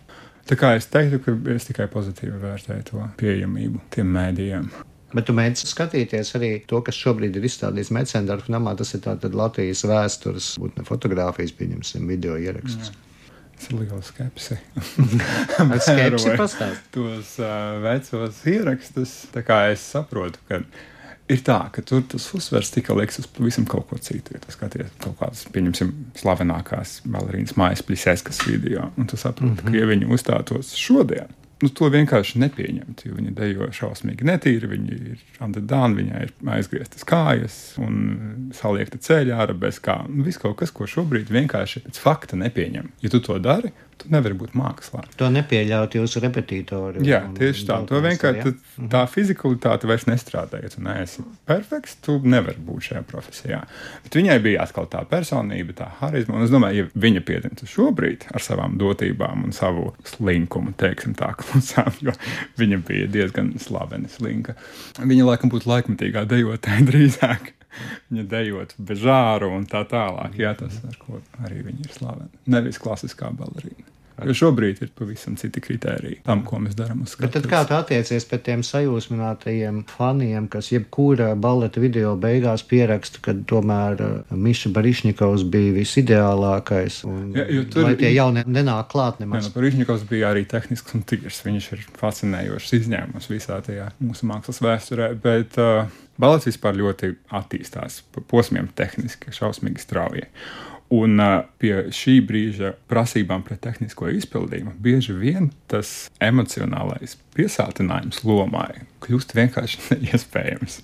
Tā 0.49 0.57
kā 0.59 0.73
es 0.77 0.87
teiktu, 0.91 1.19
ka 1.25 1.35
es 1.53 1.67
tikai 1.67 1.87
pozitīvi 1.91 2.39
vērtēju 2.41 2.87
to 2.89 3.03
pieejamību 3.19 3.83
tiem 3.93 4.09
mēdījiem. 4.15 4.71
Bet 5.11 5.27
tu 5.27 5.35
mēģini 5.35 5.67
skatīties 5.67 6.33
arī 6.39 6.51
to, 6.67 6.79
kas 6.87 6.95
šobrīd 6.95 7.35
ir 7.35 7.45
izstādīts 7.47 7.91
Mecendorfa 7.91 8.53
namā. 8.53 8.77
Tas 8.79 8.93
ir 8.95 9.03
tātad 9.03 9.35
Latvijas 9.35 9.83
vēstures, 9.87 10.53
būtu 10.61 10.79
ne 10.79 10.87
fotografijas, 10.87 11.51
pieņemsim, 11.57 12.05
video 12.07 12.37
ieraksts. 12.39 12.93
Tas 13.57 13.67
ir 13.69 13.81
liels 13.83 14.07
skepsi. 14.09 14.55
Ar 15.61 15.83
skepsi 15.83 16.31
pastāst. 16.39 16.87
Tos 16.95 17.35
uh, 17.43 17.75
vecos 17.83 18.39
ierakstus, 18.49 19.17
tā 19.35 19.43
kā 19.45 19.59
es 19.73 19.83
saprotu, 19.93 20.39
ka 20.47 20.63
ir 21.31 21.43
tā, 21.45 21.59
ka 21.73 21.83
tur 21.85 22.03
tas 22.11 22.25
uzsvers 22.37 22.73
tika 22.73 22.95
liks 22.97 23.21
uz 23.21 23.27
pavisam 23.31 23.67
kaut 23.69 23.87
ko 23.89 23.99
citu. 24.01 24.35
Ja 24.35 24.41
tu 24.43 24.53
skaties 24.53 24.91
kaut 25.01 25.17
kādas, 25.19 25.45
pieņemsim, 25.53 25.93
slavenākās 26.21 27.01
balerīnas 27.07 27.57
mājas 27.59 27.85
plisēskas 27.87 28.43
video, 28.47 28.89
un 28.97 29.07
tu 29.07 29.17
saproti, 29.17 29.51
mm 29.51 29.57
-hmm. 29.57 29.71
ka 29.71 29.77
ja 29.77 29.91
viņi 29.93 30.11
uzstātos 30.11 30.75
šodien, 30.77 31.31
nu, 31.61 31.69
to 31.69 31.89
vienkārši 31.93 32.39
nepieņemt, 32.41 33.03
jo 33.05 33.15
viņi 33.17 33.33
dejo 33.37 33.67
šausmīgi 33.75 34.25
netīri, 34.27 34.69
viņi 34.71 34.97
ir 35.13 35.19
andedāni, 35.45 35.99
viņai 36.01 36.23
ir 36.25 36.33
aizgrieztas 36.55 37.05
kājas 37.07 37.57
un 37.81 38.51
saliekta 38.57 38.97
ceļā 38.97 39.37
ar 39.45 39.53
bez 39.53 39.79
kā. 39.83 40.01
Nu, 40.09 40.25
viss 40.27 40.41
kaut 40.41 40.57
kas, 40.61 40.73
ko 40.75 40.89
šobrīd 40.89 41.31
vienkārši 41.33 41.85
pēc 41.85 42.01
fakta 42.01 42.39
nepieņem. 42.41 42.91
Ja 43.01 43.13
tu 43.13 43.21
to 43.23 43.37
dari, 43.39 43.73
tu 44.01 44.09
nevari 44.11 44.35
būt 44.37 44.55
mākslā. 44.57 45.03
To 45.19 45.29
nepieļaut 45.33 45.95
jūsu 45.97 46.21
repetitori. 46.23 47.03
Jā, 47.05 47.21
tieši 47.37 47.67
tā. 47.69 47.77
To 47.89 48.01
vienkārši 48.03 48.41
jā. 48.41 48.49
tad 48.49 48.89
tā 48.91 49.03
fizikalitāte 49.11 49.89
vairs 49.89 50.07
nestrādā. 50.09 50.61
Ja 50.63 50.71
tu 50.73 50.83
neesi 50.85 51.25
perfekts, 51.49 51.97
tu 52.05 52.17
nevari 52.23 52.61
būt 52.65 52.89
šajā 52.89 53.03
profesijā. 53.09 53.61
Bet 54.05 54.17
viņai 54.17 54.37
bija 54.43 54.65
atkal 54.65 54.89
tā 54.91 55.03
personība, 55.09 55.75
tā 55.77 55.91
harizma. 56.01 56.39
Un 56.39 56.47
es 56.47 56.53
domāju, 56.53 56.85
ja 56.85 57.03
viņa 57.05 57.23
piedzimtu 57.27 57.69
šobrīd 57.69 58.27
ar 58.33 58.45
savām 58.45 58.77
dotībām 58.81 59.47
un 59.47 59.55
savu 59.55 59.91
slinkumu, 60.15 60.75
teiksim 60.81 61.15
tā, 61.19 61.33
klusām, 61.41 61.93
jo 62.01 62.15
viņa 62.61 62.81
bija 62.87 63.09
diezgan 63.11 63.53
slavena 63.61 64.11
slinka. 64.11 64.57
Viņa 64.99 65.29
laikam 65.29 65.53
būtu 65.53 65.69
laikmatīgā 65.71 66.25
dejotāja 66.29 66.87
drīzāk. 66.89 67.53
viņa 68.11 68.25
dejot 68.27 68.73
bez 68.83 68.99
žāru 68.99 69.53
un 69.55 69.63
tā 69.69 69.85
tālāk. 69.87 70.35
Jā, 70.39 70.51
tas 70.59 70.81
ar 70.87 70.97
ko 70.99 71.21
arī 71.45 71.61
viņi 71.69 71.87
ir 71.87 71.95
slaveni. 71.95 72.43
Nevis 72.51 72.81
klasiskā 72.81 73.31
balerīna. 73.35 73.80
Jo 74.27 74.35
šobrīd 74.37 74.81
ir 74.85 74.91
pavisam 74.97 75.35
citi 75.39 75.63
kriteriji 75.63 76.19
tam, 76.25 76.43
ko 76.47 76.59
mēs 76.61 76.75
darām 76.77 77.03
Bet 77.21 77.33
tad 77.35 77.47
kā 77.49 77.63
tu 77.67 77.75
attiecies 77.77 78.25
pret 78.29 78.43
tiem 78.45 78.63
sajūsminātajiem 78.65 79.83
faniem, 79.89 80.47
kas 80.51 80.71
jebkurā 80.73 81.31
baleta 81.39 81.81
video 81.83 82.13
beigās 82.21 82.63
pieraksta, 82.67 83.21
ka 83.25 83.35
tomēr 83.49 84.03
uh, 84.05 84.35
Miša 84.35 84.71
Barišņikovs 84.75 85.45
bija 85.51 85.75
visideālākais? 85.79 87.01
Un, 87.09 87.31
Ja, 87.35 87.45
jo 87.47 87.63
tur 87.71 87.89
tie 87.99 88.11
jaunie 88.13 88.43
nenāk 88.47 88.89
klāt 88.91 89.21
nemaz. 89.21 89.47
nu, 89.47 89.53
Parīzņikovs 89.55 90.05
bija 90.09 90.31
arī 90.33 90.43
tehnisks 90.49 90.95
un 90.97 91.05
tīrs. 91.07 91.41
Viņš 91.45 91.69
ir 91.75 91.85
fascinējošs 91.99 92.73
izņēmums 92.81 93.29
visā 93.31 93.59
tajā 93.65 93.91
mūsu 94.03 94.27
mākslas 94.29 94.61
vēsturē. 94.63 95.11
Bet 95.21 95.57
uh, 95.61 95.87
balets 96.21 96.49
vispār 96.49 96.77
ļoti 96.79 97.13
attīstās 97.39 98.01
posmiem 98.31 98.69
tehniski, 98.75 99.33
šausmīgi 99.35 99.83
strauji. 99.83 100.27
Un 100.91 101.21
pie 101.61 101.75
šī 101.95 102.17
brīža 102.27 102.73
prasībām 102.91 103.45
pret 103.47 103.61
tehnisko 103.63 104.09
izpildījumu 104.11 104.73
bieži 104.83 105.15
vien 105.15 105.47
tas 105.71 106.09
emocionālais 106.19 107.15
piesātinājums 107.37 108.25
lomai 108.27 108.83
kļūst 109.05 109.31
vienkārši 109.37 109.85
neiespējams. 110.03 110.81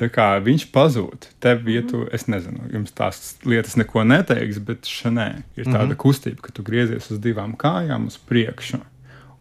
Tā 0.00 0.08
kā 0.10 0.26
viņš 0.42 0.64
pazūd, 0.74 1.28
tev 1.44 1.60
vietu, 1.62 2.00
es 2.10 2.24
nezinu, 2.26 2.64
jums 2.72 2.94
tās 2.96 3.36
lietas 3.46 3.76
neko 3.78 4.02
neteiks, 4.08 4.58
bet 4.66 4.88
šanē 4.90 5.28
ir 5.54 5.68
tāda 5.68 5.84
mm 5.84 5.92
-hmm. 5.92 6.00
kustība, 6.02 6.42
ka 6.42 6.50
tu 6.56 6.64
griezies 6.66 7.10
uz 7.10 7.20
divām 7.22 7.54
kājām 7.54 8.08
uz 8.10 8.18
priekšu. 8.18 8.80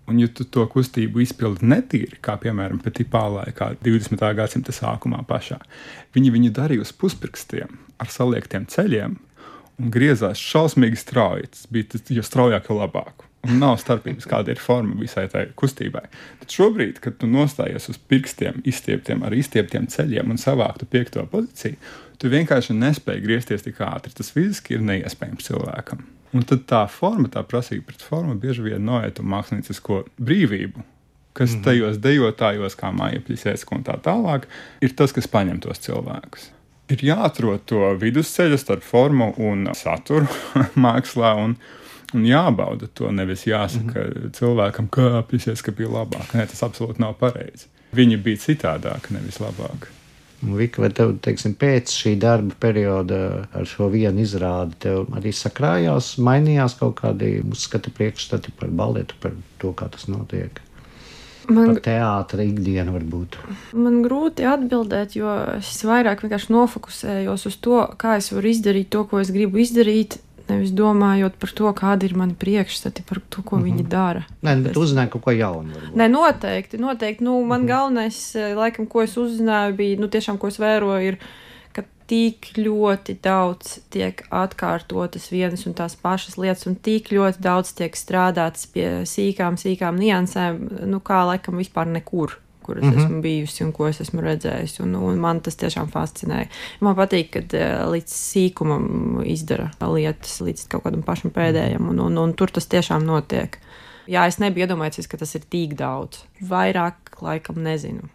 Un, 0.07 0.19
ja 0.19 0.27
tu 0.27 0.43
to 0.43 0.67
kustību 0.67 1.21
izpildi 1.23 1.65
netīri, 1.65 2.19
kā 2.21 2.37
piemēram 2.37 2.81
Petipā 2.83 3.23
laikā, 3.31 3.75
20. 3.81 4.35
gadsimta 4.35 4.71
sākumā 4.71 5.23
pašā, 5.25 5.57
viņi 6.13 6.31
viņu 6.31 6.51
darīja 6.51 6.81
uz 6.81 6.91
puspirkstiem 6.91 7.79
ar 7.97 8.07
saliektiem 8.07 8.65
ceļiem 8.65 9.17
griezās 9.93 10.41
šausmīgi 10.41 10.99
strauji. 10.99 11.49
Tas 11.55 11.67
bija 11.71 12.01
jo 12.17 12.23
straujāk, 12.25 12.69
jo 12.69 12.79
labāk. 12.81 13.27
Un 13.47 13.57
nav 13.57 13.79
starpības, 13.81 14.27
kāda 14.29 14.53
ir 14.53 14.61
forma 14.61 14.99
visai 14.99 15.25
tai 15.31 15.47
kustībai. 15.57 16.03
Tad 16.43 16.53
šobrīd, 16.53 16.99
kad 17.01 17.17
tu 17.17 17.29
nostājies 17.29 17.89
uz 17.89 17.97
pirkstiem, 18.11 18.61
izstieptiem 18.69 19.23
ar 19.25 19.33
izstieptiem 19.33 19.87
ceļiem 19.89 20.29
un 20.29 20.41
savāktu 20.41 20.85
piekto 20.85 21.25
pozīciju, 21.31 21.79
tu 22.21 22.29
vienkārši 22.29 22.77
nespēji 22.77 23.25
griezties 23.25 23.65
tik 23.65 23.81
ātri. 23.81 24.13
Tas 24.13 24.29
fiziski 24.35 24.77
ir 24.77 24.85
neiespējams 24.85 25.49
cilvēkam. 25.49 26.05
Un 26.37 26.45
tad 26.47 26.67
tā 26.69 26.85
forma, 26.87 27.31
tā 27.33 27.41
prasība 27.43 27.89
pret 27.89 28.05
formu 28.05 28.37
bieži 28.39 28.63
vien 28.69 28.85
noiet 28.85 29.19
un 29.19 29.31
māksliniecisko 29.33 30.03
brīvību, 30.21 30.85
kas 31.33 31.55
mm 31.55 31.65
tajos 31.65 31.99
dejotājos, 32.03 32.77
kā 32.77 32.93
mājapļisēs 32.95 33.65
un 33.73 33.83
tā 33.87 33.97
tālāk, 34.05 34.47
ir 34.83 34.95
tas, 34.95 35.11
kas 35.15 35.27
paņem 35.31 35.59
tos 35.65 35.81
cilvēkus. 35.81 36.51
Ir 36.91 37.03
jāatrod 37.07 37.63
to 37.69 37.93
vidusceļu 38.01 38.57
starp 38.59 38.83
formu 38.83 39.31
un 39.39 39.69
saturu 39.77 40.27
mākslā. 40.87 41.35
Un, 41.43 41.55
Un 42.11 42.25
jābauda 42.27 42.89
to. 42.91 43.07
Nevis 43.15 43.45
jāsaka 43.47 44.01
mm 44.01 44.11
-hmm. 44.11 44.31
cilvēkam, 44.35 44.89
ka 44.91 45.01
apjūsies, 45.21 45.61
ka 45.63 45.71
bija 45.71 45.87
labāk. 45.87 46.33
Nē, 46.35 46.43
tas 46.47 46.63
absolūti 46.67 46.99
nav 46.99 47.13
pareizi. 47.13 47.69
Viņi 47.95 48.17
bija 48.23 48.37
citādāki, 48.37 49.13
nevis 49.15 49.39
labāki. 49.39 49.87
Vika, 50.41 50.81
vai 50.81 50.89
tev, 50.89 51.11
teiksim, 51.21 51.53
pēc 51.53 51.91
šī 51.93 52.15
darba 52.17 52.55
perioda 52.59 53.47
ar 53.53 53.65
šo 53.69 53.91
vienu 53.93 54.23
izrādi, 54.23 54.73
tev 54.79 55.05
arī 55.13 55.29
sakrājās, 55.37 56.15
mainījās 56.17 56.79
kaut 56.79 56.95
kādi 57.01 57.43
uzskati 57.45 57.93
priekšstati 57.93 58.51
par 58.59 58.69
baletu, 58.69 59.15
par 59.21 59.35
to, 59.61 59.73
kā 59.77 59.89
tas 59.93 60.07
notiek? 60.07 60.61
Man, 61.51 61.77
teātra 61.83 62.45
ikdienu 62.47 62.95
varbūt. 62.95 63.37
man 63.77 64.01
grūti 64.05 64.47
atbildēt, 64.47 65.15
jo 65.19 65.31
es 65.57 65.83
vairāk 65.87 66.23
vienkārši 66.25 66.53
nofokusējos 66.55 67.47
uz 67.49 67.57
to, 67.63 67.79
kā 68.01 68.17
es 68.21 68.31
varu 68.33 68.51
izdarīt 68.51 68.91
to, 68.93 69.05
ko 69.09 69.21
es 69.23 69.33
gribu 69.33 69.61
izdarīt. 69.63 70.19
Nevis 70.51 70.73
domājot 70.75 71.37
par 71.39 71.51
to, 71.55 71.69
kādi 71.77 72.09
ir 72.09 72.15
mani 72.19 72.33
priekšstati, 72.35 73.05
par 73.07 73.21
to, 73.29 73.41
ko 73.41 73.55
mm 73.55 73.61
-hmm. 73.61 73.65
viņi 73.65 73.83
dara. 73.87 74.23
Nē, 74.43 74.55
bet 74.63 74.77
uzzināju 74.77 75.09
kaut 75.09 75.23
ko 75.23 75.31
jaunu. 75.31 75.71
Varbūt. 75.75 75.95
Nē, 75.95 76.07
noteikti. 76.11 76.77
noteikti. 76.77 77.23
Nu, 77.23 77.45
man 77.45 77.61
mm 77.61 77.63
-hmm. 77.63 77.67
galvenais, 77.67 78.35
eh, 78.35 78.55
laikam, 78.57 78.85
ko 78.85 79.01
es 79.01 79.17
uzzināju, 79.17 79.75
bija, 79.75 79.99
nu, 79.99 80.07
tiešām, 80.07 80.37
ko 80.37 80.47
es 80.47 80.59
vēroju, 80.59 81.07
ir, 81.07 81.15
ka 81.15 81.25
tik 82.11 82.51
ļoti 82.59 83.15
daudz 83.23 83.77
tiek 83.93 84.25
atkārtotas 84.35 85.29
vienas 85.31 85.63
un 85.69 85.75
tās 85.77 85.95
pašas 85.95 86.35
lietas, 86.41 86.67
un 86.67 86.75
tik 86.83 87.11
ļoti 87.13 87.39
daudz 87.43 87.71
tiek 87.77 87.95
strādāts 87.95 88.67
pie 88.73 88.87
sīkām, 89.07 89.59
sīkām 89.59 89.99
niansēm, 90.01 90.59
nu, 90.91 90.99
kā 90.99 91.23
laikam 91.29 91.61
vispār 91.61 91.91
nekur. 91.91 92.37
Kur 92.61 92.77
es 92.77 92.83
mm 92.83 92.91
-hmm. 92.91 93.05
esmu 93.05 93.21
bijusi 93.21 93.63
un 93.63 93.71
ko 93.71 93.87
es 93.87 94.01
esmu 94.01 94.21
redzējusi. 94.21 94.83
Un, 94.83 94.95
un 94.95 95.17
man 95.19 95.39
tas 95.39 95.55
tiešām 95.55 95.87
fascinēja. 95.89 96.47
Man 96.79 96.95
patīk, 96.95 97.31
kad 97.33 97.53
eh, 97.53 97.85
līdz 97.93 98.11
sīkumam 98.13 99.23
izdara 99.25 99.71
lietas, 99.81 100.41
līdz 100.41 100.67
kaut 100.67 100.83
kādam 100.83 101.01
pašam 101.01 101.31
pēdējam, 101.31 101.89
un, 101.89 101.99
un, 101.99 102.17
un 102.17 102.33
tur 102.33 102.51
tas 102.51 102.67
tiešām 102.67 103.05
notiek. 103.05 103.57
Jā, 104.07 104.27
es 104.27 104.37
nebiju 104.37 104.67
iedomājies, 104.67 105.07
ka 105.07 105.17
tas 105.17 105.35
ir 105.35 105.41
tik 105.49 105.73
daudz. 105.73 106.23
Vairāk, 106.41 106.95
laikam, 107.21 107.63
nezinu. 107.63 108.09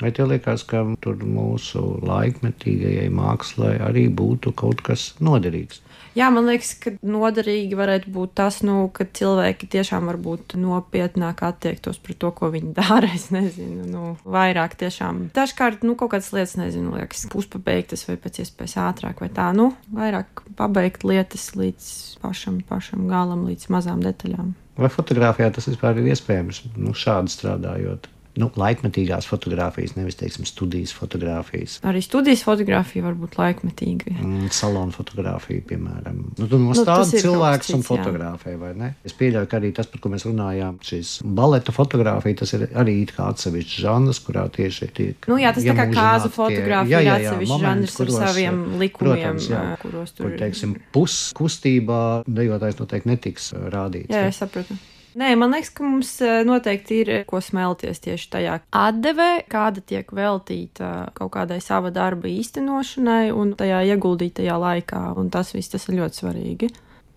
Vai 0.00 0.10
tev 0.16 0.30
liekas, 0.30 0.64
ka 0.64 0.80
tur 1.04 1.20
mūsu 1.28 1.82
laikmetīgajai 2.08 3.10
mākslai 3.12 3.74
arī 3.84 4.06
būtu 4.08 4.54
kaut 4.56 4.80
kas 4.86 5.10
noderīgs? 5.20 5.82
Jā, 6.18 6.26
man 6.34 6.48
liekas, 6.48 6.72
ka 6.82 6.90
noderīgi 7.06 7.76
varētu 7.78 8.10
būt 8.10 8.32
tas, 8.40 8.58
nu, 8.66 8.88
ka 8.94 9.04
cilvēki 9.06 9.68
tiešām 9.70 10.08
varbūt 10.10 10.56
nopietnāk 10.58 11.44
attiektos 11.46 12.00
pret 12.02 12.18
to, 12.22 12.32
ko 12.34 12.50
viņi 12.50 12.72
dara. 12.78 13.10
Es 13.20 13.28
nezinu, 13.34 13.84
nu, 13.90 14.02
vairāk 14.24 14.76
tiešām. 14.80 15.26
Dažkārt, 15.36 15.84
nu, 15.86 15.94
kaut 15.98 16.14
kādas 16.14 16.30
lietas, 16.34 16.56
nezinu, 16.58 16.94
liekas, 16.96 17.26
puspabeigtas 17.30 18.06
vai 18.08 18.16
pēc 18.22 18.40
iespējas 18.44 18.78
ātrāk 18.86 19.20
vai 19.22 19.28
tā, 19.34 19.50
nu, 19.56 19.70
vairāk 19.94 20.44
pabeigt 20.58 21.04
lietas 21.06 21.50
līdz 21.58 21.90
pašam, 22.24 22.62
pašam 22.66 23.04
galam, 23.10 23.44
līdz 23.50 23.68
mazām 23.74 24.02
detaļām. 24.06 24.54
Vai 24.80 24.88
fotografijā 24.90 25.50
tas 25.52 25.68
vispār 25.68 26.00
ir 26.00 26.08
iespējams? 26.14 26.64
Nu, 26.80 26.96
šādi 26.96 27.34
strādājot. 27.34 28.08
Nu, 28.38 28.46
laikmetīgās 28.54 29.26
fotogrāfijas, 29.26 29.96
nevis 29.96 30.18
teiksim, 30.20 30.46
studijas 30.46 30.92
fotogrāfijas. 30.94 31.80
Arī 31.86 32.02
studijas 32.04 32.44
fotografija 32.46 33.02
var 33.02 33.16
būt 33.18 33.34
laikmetīga. 33.40 34.12
Mm, 34.20 34.50
Salona 34.54 34.94
fotografija, 34.94 35.64
piemēram. 35.66 36.20
Nu, 36.38 36.46
tu 36.46 36.54
tas 36.54 36.62
nostādi 36.62 37.16
kaut 37.16 37.24
cilvēks 37.24 37.72
un 37.74 37.82
jā. 37.82 37.86
fotografē, 37.88 38.54
vai 38.60 38.70
ne? 38.78 38.92
Es 39.06 39.16
pieļauju, 39.18 39.50
ka 39.50 39.58
arī 39.58 39.72
tas, 39.74 39.88
par 39.90 40.02
ko 40.04 40.12
mēs 40.14 40.26
runājām, 40.28 40.78
šis 40.86 41.16
baleta 41.24 41.74
fotografija, 41.74 42.38
tas 42.44 42.54
ir 42.54 42.68
arī 42.70 43.00
it 43.02 43.14
kā 43.16 43.32
atsevišķs 43.34 43.80
žanrs, 43.82 44.22
kurā 44.26 44.46
tieši 44.54 44.90
tiek. 44.94 45.28
Nu, 45.30 45.40
jā, 45.42 45.50
tas 45.56 45.66
tā 45.66 45.76
kā 45.80 45.88
kāzu 45.90 46.30
fotografija 46.34 47.00
jā, 47.00 47.02
ir 47.02 47.10
jā, 47.10 47.18
jā, 47.18 47.34
atsevišķs 47.34 47.66
žanrs 47.66 47.98
ar 47.98 48.06
kuros, 48.06 48.20
saviem 48.22 48.62
eh, 48.62 48.78
likumiem, 48.84 49.10
protams, 49.16 49.50
jā, 49.50 49.64
eh, 49.66 49.82
kuros 49.82 50.14
tur 50.14 50.28
Kur, 50.28 50.36
ir- 50.36 50.40
teiksim, 50.44 50.78
puskustībā 50.94 52.00
dejotājs 52.30 52.78
noteikti 52.78 53.10
netiks 53.10 53.52
eh, 53.56 53.68
rādīts. 53.74 54.14
Jā, 54.14 54.28
es 54.30 54.38
sapratu. 54.40 54.78
Nē, 55.18 55.32
man 55.34 55.50
liekas, 55.50 55.72
ka 55.74 55.82
mums 55.82 56.12
eh, 56.22 56.40
noteikti 56.46 57.00
ir 57.02 57.10
ko 57.26 57.40
smelties 57.42 57.98
tieši 58.04 58.28
tajā 58.30 58.56
atdevē, 58.70 59.30
kāda 59.50 59.82
tiek 59.82 60.12
veltīta 60.14 61.10
kaut 61.16 61.32
kādai 61.34 61.58
sava 61.64 61.90
darba 61.94 62.30
īstenošanai 62.30 63.32
un 63.34 63.56
tajā 63.58 63.82
ieguldītajā 63.90 64.58
laikā. 64.62 65.02
Un 65.18 65.32
tas 65.34 65.50
viss 65.56 65.72
tas 65.72 65.88
ir 65.90 65.98
ļoti 65.98 66.22
svarīgi. 66.22 66.70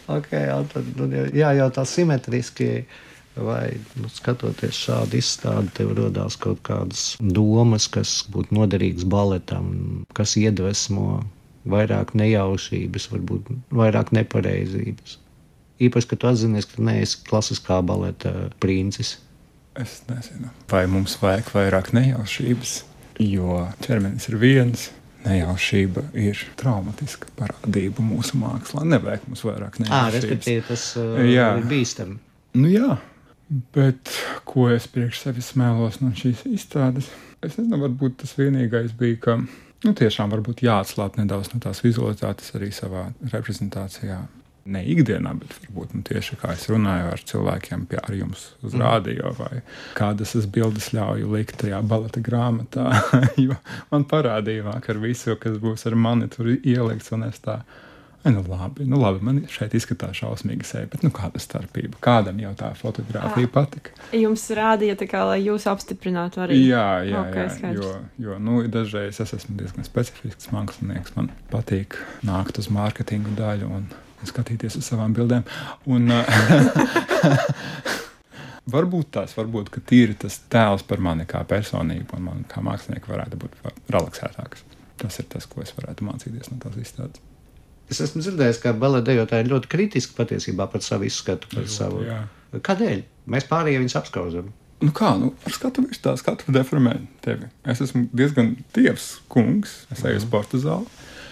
Ok, 0.09 0.33
jā, 0.33 0.57
tad, 0.73 1.03
jā, 1.37 1.53
jau 1.59 1.71
tā 1.73 1.87
simetriski. 1.87 2.75
Vai 3.33 3.79
nu, 3.97 4.05
skatoties 4.13 4.77
šādu 4.77 5.17
izstādi, 5.17 5.71
tev 5.73 5.95
radās 5.97 6.35
kaut 6.37 6.59
kādas 6.67 7.15
domas, 7.17 7.87
kas 7.89 8.19
būtu 8.29 8.53
noderīgas 8.53 9.07
baletam, 9.09 9.71
kas 10.13 10.35
iedvesmo 10.37 11.23
vairāk 11.65 12.13
nejaušības, 12.13 13.09
varbūt 13.09 13.49
vairāk 13.73 14.13
nepareizības. 14.13 15.17
Īpaši, 15.83 16.09
kad 16.11 16.21
tu 16.21 16.29
atzinies, 16.29 16.67
ka 16.69 16.83
neesi 16.85 17.21
klasiskā 17.27 17.79
baleta 17.85 18.33
princis. 18.63 19.17
Es 19.79 20.01
nezinu, 20.05 20.51
vai 20.69 20.83
mums 20.89 21.15
vajag 21.21 21.47
vairāk 21.55 21.93
nejaušības, 21.97 22.73
jo 23.25 23.63
ķermenis 23.85 24.29
ir 24.29 24.37
viens. 24.41 24.91
Nejaušība 25.23 26.01
ir 26.19 26.39
traumatiska 26.59 27.29
parādība 27.37 28.03
mūsu 28.03 28.35
mākslā. 28.41 28.83
Nevajag 28.91 29.23
mums 29.29 29.43
vairāk 29.47 29.79
nejaušības. 29.79 30.17
respektīvi, 30.17 30.63
tas 30.67 30.83
uh, 30.99 31.15
Jā. 31.23 31.53
ir 31.61 31.69
bīstami. 31.69 32.17
Nu, 32.59 32.67
jā, 32.67 32.97
bet 33.73 34.11
ko 34.45 34.67
es 34.73 34.89
priekš 34.91 35.23
sevis 35.23 35.53
smēlos 35.53 36.01
no 36.03 36.11
šīs 36.17 36.43
izstādes? 36.51 37.07
Es 37.39 37.55
nezinu, 37.55 37.79
varbūt 37.85 38.19
tas 38.25 38.35
vienīgais 38.35 38.91
bija, 38.99 39.21
ka 39.23 39.37
nu, 39.39 39.95
tiešām 39.95 40.35
varbūt 40.35 40.65
jāatslāb 40.67 41.17
nedaudz 41.21 41.53
no 41.53 41.63
tās 41.63 41.79
vizualitātes 41.87 42.51
arī 42.59 42.73
savā 42.75 43.07
reprezentācijā. 43.31 44.19
Ne 44.63 44.79
ikdienā, 44.87 45.33
bet 45.35 45.51
varbūt 45.59 45.91
nu, 45.97 46.01
tieši 46.07 46.37
kā 46.39 46.53
es 46.55 46.69
runāju 46.71 47.09
ar 47.11 47.23
cilvēkiem, 47.27 47.81
pie 47.91 47.97
ar 47.99 48.13
jums 48.15 48.45
uz 48.63 48.77
rādio, 48.79 49.33
vai 49.35 49.59
kādas 49.97 50.37
es 50.39 50.47
bildes 50.47 50.93
ļauju 50.95 51.31
likt 51.33 51.57
tajā 51.59 51.81
baleta 51.83 52.23
grāmatā. 52.23 52.93
jo 53.45 53.57
man 53.91 54.05
parādīja 54.07 54.63
vakar 54.69 55.01
visu, 55.03 55.35
kas 55.35 55.59
būs 55.59 55.83
ar 55.89 55.97
mani 55.99 56.29
tur 56.31 56.53
ielikts, 56.55 57.11
un 57.11 57.27
es 57.27 57.43
tā 57.43 57.59
nu, 58.31 58.43
labi, 58.47 58.85
nu, 58.87 59.01
labi, 59.01 59.19
man 59.25 59.41
šeit 59.51 59.73
izskatās 59.75 60.15
šausmīgi 60.21 60.67
seja, 60.67 60.87
bet 60.91 61.03
nu, 61.03 61.11
kāda 61.11 61.41
starpība? 61.43 61.99
Kādam 62.03 62.39
jau 62.39 62.53
tā 62.55 62.69
fotografija 62.79 63.49
patika? 63.51 63.91
Jums 64.15 64.45
rādīja, 64.55 64.95
tā 64.99 65.09
kā, 65.11 65.25
lai 65.27 65.41
jūs 65.43 65.67
apstiprinātu 65.67 66.45
arī. 66.45 66.61
Jā, 66.69 66.87
jā, 67.03 67.19
Ok, 67.19 67.35
jā 67.35 67.49
skaidrs. 67.57 67.83
jo, 67.83 67.91
jo 68.29 68.39
nu, 68.39 68.61
dažreiz 68.71 69.19
es 69.19 69.35
esmu 69.35 69.57
diezgan 69.59 69.87
specifisks 69.87 70.53
mākslinieks. 70.55 71.17
Man 71.17 71.33
patīk 71.51 71.99
nākt 72.23 72.63
uz 72.63 72.71
mārketingu 72.71 73.35
daļu 73.35 73.67
un 73.81 73.91
skatīties 74.29 74.77
uz 74.79 74.87
savām 74.87 75.15
bildēm. 75.15 75.43
Un, 75.91 76.11
varbūt 78.75 79.11
tas, 79.17 79.35
varbūt 79.37 79.73
tīri 79.89 80.15
tas 80.19 80.39
tēls 80.51 80.85
par 80.87 81.03
mani 81.03 81.27
kā 81.29 81.43
personību 81.47 82.17
un 82.17 82.25
man 82.29 82.47
kā 82.49 82.63
mākslinieku 82.65 83.11
varētu 83.11 83.39
būt 83.41 83.59
relaksētāks. 83.93 84.65
Tas 85.01 85.19
ir 85.19 85.27
tas, 85.31 85.47
ko 85.49 85.63
es 85.65 85.73
varētu 85.75 86.07
mācīties 86.07 86.51
no 86.53 86.59
tās 86.63 86.79
izstādes. 86.79 87.23
Es 87.91 87.99
esmu 88.01 88.23
dzirdējis, 88.23 88.61
ka 88.63 88.71
baletdejotāji 88.79 89.49
ļoti 89.51 89.69
kritiski 89.69 90.15
patiesībā 90.17 90.69
par 90.71 90.83
savu 90.85 91.09
izskatu. 91.09 91.49
Par 91.51 91.67
savu. 91.69 92.05
Jā. 92.07 92.21
Kādēļ? 92.63 93.01
Mēs 93.33 93.47
pārējie 93.49 93.81
viņus 93.81 93.97
apskauzam. 93.99 94.51
Nu 94.83 94.91
kā, 94.95 95.13
nu, 95.19 95.29
ar 95.47 95.53
skatu 95.55 95.83
viņš 95.85 95.99
tā 96.03 96.13
skatu 96.19 96.51
deformē 96.51 96.97
tevi. 97.23 97.47
Es 97.69 97.79
esmu 97.83 98.07
diezgan 98.15 98.53
tievs 98.75 99.13
kungs, 99.31 99.83
es 99.93 100.01
eju 100.03 100.19
uz 100.19 100.25
sporta 100.25 100.59
zāli, 100.59 100.89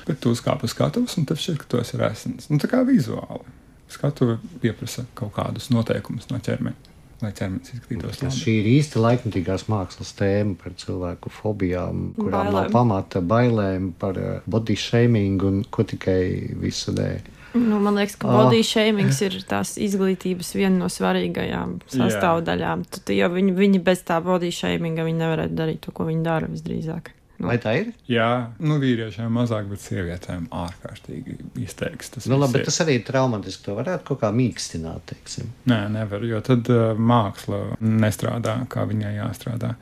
bet 0.08 0.20
tu 0.24 0.32
uzkāp 0.36 0.64
uz 0.64 0.72
skatuves 0.76 1.18
un 1.18 1.26
tev 1.30 1.38
šķiet, 1.42 1.58
ka 1.64 1.66
tu 1.70 1.82
esi 1.82 1.98
resns. 2.02 2.50
Nu, 2.50 2.58
tā 2.62 2.70
kā 2.72 2.84
vizuāli. 2.88 3.44
Skatuve 3.92 4.38
pieprasa 4.64 5.04
kaut 5.20 5.34
kādus 5.36 5.68
noteikumus 5.74 6.30
no 6.32 6.38
ķermeņa, 6.40 6.92
lai 7.22 7.32
ķermenis 7.36 7.74
izskatītos 7.76 8.22
labi. 8.24 8.38
šī 8.38 8.54
ir 8.62 8.70
īsta 8.78 9.02
laikmatīgās 9.04 9.66
mākslas 9.68 10.14
tēma 10.18 10.56
par 10.64 10.72
cilvēku 10.80 11.30
fobijām, 11.30 12.14
kurām 12.16 12.48
Bailēm. 12.48 12.56
nav 12.56 12.72
pamata, 12.72 13.20
bailēm 13.22 13.92
par 14.00 14.18
eh, 14.18 14.40
body 14.48 14.76
shaming 14.80 15.44
un 15.44 15.64
ko 15.70 15.84
tikai 15.84 16.56
visu 16.64 16.96
dēļ. 16.96 17.20
Nu, 17.60 17.82
man 17.84 17.98
liekas, 18.00 18.16
ka 18.16 18.30
Ah. 18.32 18.46
body 18.46 18.62
shaming 18.64 19.12
ir 19.12 19.34
tās 19.44 19.74
izglītības 19.76 20.54
viena 20.56 20.78
no 20.78 20.88
svarīgākajām 20.88 21.82
sastāvdaļām. 21.92 22.86
Tad, 22.90 23.10
ja 23.12 23.28
viņi, 23.28 23.52
viņi 23.58 23.82
bez 23.84 24.04
tā 24.08 24.22
body 24.24 24.52
shaminga 24.56 25.04
viņi 25.04 25.20
nevarētu 25.20 25.58
darīt 25.60 25.82
to, 25.84 25.92
ko 25.92 26.06
viņi 26.08 26.24
dara 26.24 26.48
visdrīzāk. 26.48 27.12
Nu. 27.42 27.50
Vai 27.50 27.58
tā 27.62 27.72
ir? 27.80 27.88
Jā, 28.12 28.30
nu, 28.62 28.76
vīriešiem 28.82 29.32
mazāk, 29.34 29.66
bet 29.72 29.82
sievietēm 29.82 30.46
ārkārtīgi 30.54 31.40
izteikts. 31.64 32.12
Tas 32.14 32.28
Nu, 32.30 32.38
labi, 32.38 32.60
bet 32.60 32.68
tas 32.70 32.78
arī 32.84 33.00
ir 33.00 33.08
traumatiski. 33.08 33.64
To 33.66 33.78
varētu 33.80 34.06
kaut 34.12 34.22
kā 34.22 34.30
mīkstināt. 34.36 35.08
Teiksim. 35.10 35.50
Nē, 35.72 35.80
nevar, 35.96 36.22
jo 36.28 36.42
tad 36.46 36.70
uh, 36.70 36.92
māksla 36.94 37.64
nestrādā, 37.82 38.60
kā 38.70 38.86
viņai 38.90 39.16
jāstrādā. 39.18 39.74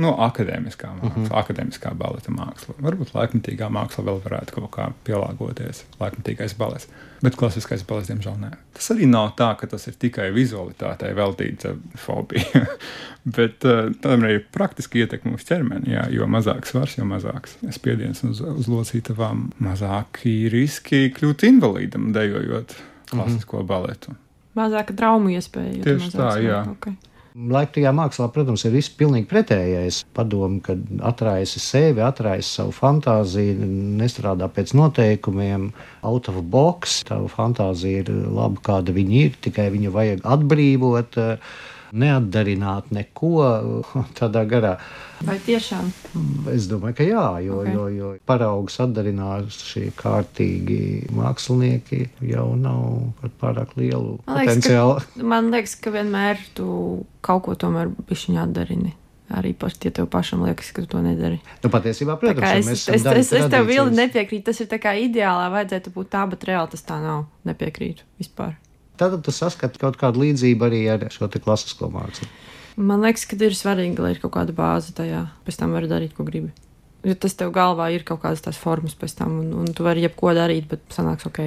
Nu, 0.00 0.14
akadēmiskā 0.24 0.88
māksla, 0.96 1.08
uh 1.10 1.16
-huh. 1.18 1.32
akadēmiskā 1.42 1.90
baleta 2.00 2.32
māksla. 2.32 2.74
Varbūt 2.80 3.10
laikmatīgā 3.12 3.68
māksla 3.68 4.04
vēl 4.06 4.20
varētu 4.24 4.54
kaut 4.56 4.70
kā 4.72 4.86
pielāgoties. 5.04 5.82
Laikmatīgais 6.00 6.54
balets. 6.56 6.88
Bet 7.22 7.36
klasiskais 7.36 7.84
balets, 7.84 8.08
diemžēl, 8.08 8.38
nē. 8.40 8.50
Tas 8.72 8.90
arī 8.94 9.06
nav 9.06 9.34
tā, 9.36 9.50
ka 9.60 9.66
tas 9.66 9.86
ir 9.86 9.98
tikai 10.00 10.30
vizualitātei 10.32 11.12
veltīta 11.14 11.74
fobija. 11.94 12.64
Bet 13.36 13.64
uh, 13.68 13.92
tam 14.00 14.24
arī 14.24 14.40
ir 14.40 14.46
praktiski 14.52 15.04
ietekme 15.04 15.34
uz 15.34 15.44
ķermeni. 15.44 15.92
Jā, 15.92 16.08
jo 16.10 16.26
mazāks 16.26 16.72
svars, 16.72 16.96
jo 16.98 17.04
mazāks 17.04 17.58
spiediens 17.70 18.24
uz, 18.24 18.40
uz 18.40 18.68
locītavām, 18.68 19.50
mazāki 19.60 20.48
riski 20.48 21.12
kļūt 21.12 21.46
invalīdam, 21.52 22.12
dejojot 22.12 22.76
klasisko 23.10 23.56
uh 23.56 23.62
-huh. 23.62 23.66
baletu. 23.66 24.16
Mazāka 24.56 24.96
traumu 24.96 25.28
iespēja. 25.28 25.82
Tieši 25.84 26.10
tā, 26.16 26.18
mazāk 26.18 26.44
jā. 26.44 26.66
Okay. 26.70 27.11
Laiktajā 27.32 27.94
mākslā, 27.96 28.26
protams, 28.28 28.60
ir 28.68 28.74
viss 28.74 28.92
pilnīgi 28.92 29.24
pretējais. 29.30 30.02
Padomu, 30.12 30.58
kad 30.64 30.82
atraisi 31.08 31.62
sevi, 31.64 32.02
atraisi 32.04 32.58
savu 32.58 32.74
fantāziju, 32.76 33.68
nestrādā 33.96 34.50
pēc 34.52 34.74
noteikumiem, 34.76 35.70
out 36.04 36.28
of 36.28 36.42
box. 36.52 37.00
Tava 37.08 37.30
fantāzija 37.32 38.04
ir 38.04 38.10
laba, 38.12 38.60
kāda 38.68 38.92
viņa 38.92 39.16
ir, 39.22 39.38
tikai 39.48 39.70
viņu 39.72 39.94
vajag 39.94 40.26
atbrīvot, 40.34 41.16
eh, 41.22 41.54
neatdarināt 41.92 42.90
neko 42.94 43.32
tādā 44.18 44.42
garā. 44.48 44.76
Vai 45.22 45.36
tiešām? 45.44 45.90
Es 46.50 46.64
domāju, 46.70 46.96
ka 46.98 47.04
jā, 47.06 47.24
jo, 47.46 47.60
Ok. 47.60 47.66
okay. 47.68 47.74
jo, 47.76 47.84
jo 47.94 48.08
paraugus 48.26 48.78
atdarinājuši 48.82 49.84
kārtīgi 50.00 50.80
mākslinieki 51.14 52.00
jau 52.32 52.48
nav 52.58 53.12
ar 53.22 53.30
pārāk 53.42 53.76
lielu 53.78 54.16
Man 54.26 54.40
liekas, 54.40 54.56
potenciālu. 54.56 54.96
ka, 55.04 55.28
man 55.34 55.52
liekas, 55.54 55.76
ka 55.84 55.92
vienmēr 55.94 56.42
tu 56.56 56.66
kaut 57.22 57.44
ko 57.46 57.54
tomēr 57.54 57.92
bišķiņā 58.08 58.48
atdarini. 58.48 58.96
Arī 59.32 59.54
pat, 59.56 59.78
ja 59.80 59.88
tev 59.94 60.10
pašam 60.12 60.42
liekas, 60.44 60.72
ka 60.76 60.82
tu 60.84 60.90
to 60.92 61.00
nedari. 61.00 61.38
Nu, 61.62 61.70
patiesībā, 61.72 62.18
Tā 62.18 62.20
protams, 62.20 62.42
ja 62.50 62.58
es, 62.58 62.66
mēs 62.66 62.82
es, 62.92 63.06
es, 63.06 63.30
es, 63.38 63.46
tev 63.52 63.64
vilni 63.70 63.96
nepiekrītu. 64.02 64.44
Tas 64.50 64.60
ir 64.60 64.68
tā 64.68 64.76
kā 64.82 64.92
ideālā 65.00 65.46
vajadzētu 65.54 65.92
būt 65.94 66.10
tā, 66.12 66.26
bet 66.28 66.44
reāli 66.50 66.68
tas 66.74 66.84
tā 66.84 66.98
nav. 67.00 67.22
Nepiekrītu 67.48 68.04
vispār. 68.20 68.58
Tad 69.00 69.16
tu 69.24 69.32
saskati 69.34 69.80
kaut 69.80 69.96
kādu 70.00 70.22
līdzību 70.22 70.68
arī 70.68 70.82
ar 70.92 71.06
šo 71.12 71.30
klasisko 71.32 71.88
mākslu. 71.92 72.28
Man 72.76 73.02
liekas, 73.04 73.26
ka 73.28 73.36
ir 73.36 73.56
svarīgi, 73.56 74.00
lai 74.00 74.14
ir 74.14 74.20
kaut 74.22 74.32
kāda 74.36 74.54
bāze 74.56 74.94
tajā. 74.96 75.26
Pēc 75.44 75.58
tam 75.60 75.74
var 75.76 75.88
darīt, 75.90 76.14
ko 76.16 76.24
gribi. 76.24 76.52
Jo 77.02 77.16
tas 77.18 77.34
tev 77.34 77.50
galvā 77.52 77.90
ir 77.92 78.04
kaut 78.06 78.22
kādas 78.22 78.44
tās 78.44 78.60
formas 78.60 78.94
pēc 78.98 79.16
tam, 79.18 79.40
un, 79.42 79.52
un 79.64 79.72
tu 79.74 79.84
vari 79.84 80.04
jebko 80.04 80.32
darīt, 80.38 80.68
bet 80.70 80.84
sanāks 80.94 81.26
ok. 81.28 81.42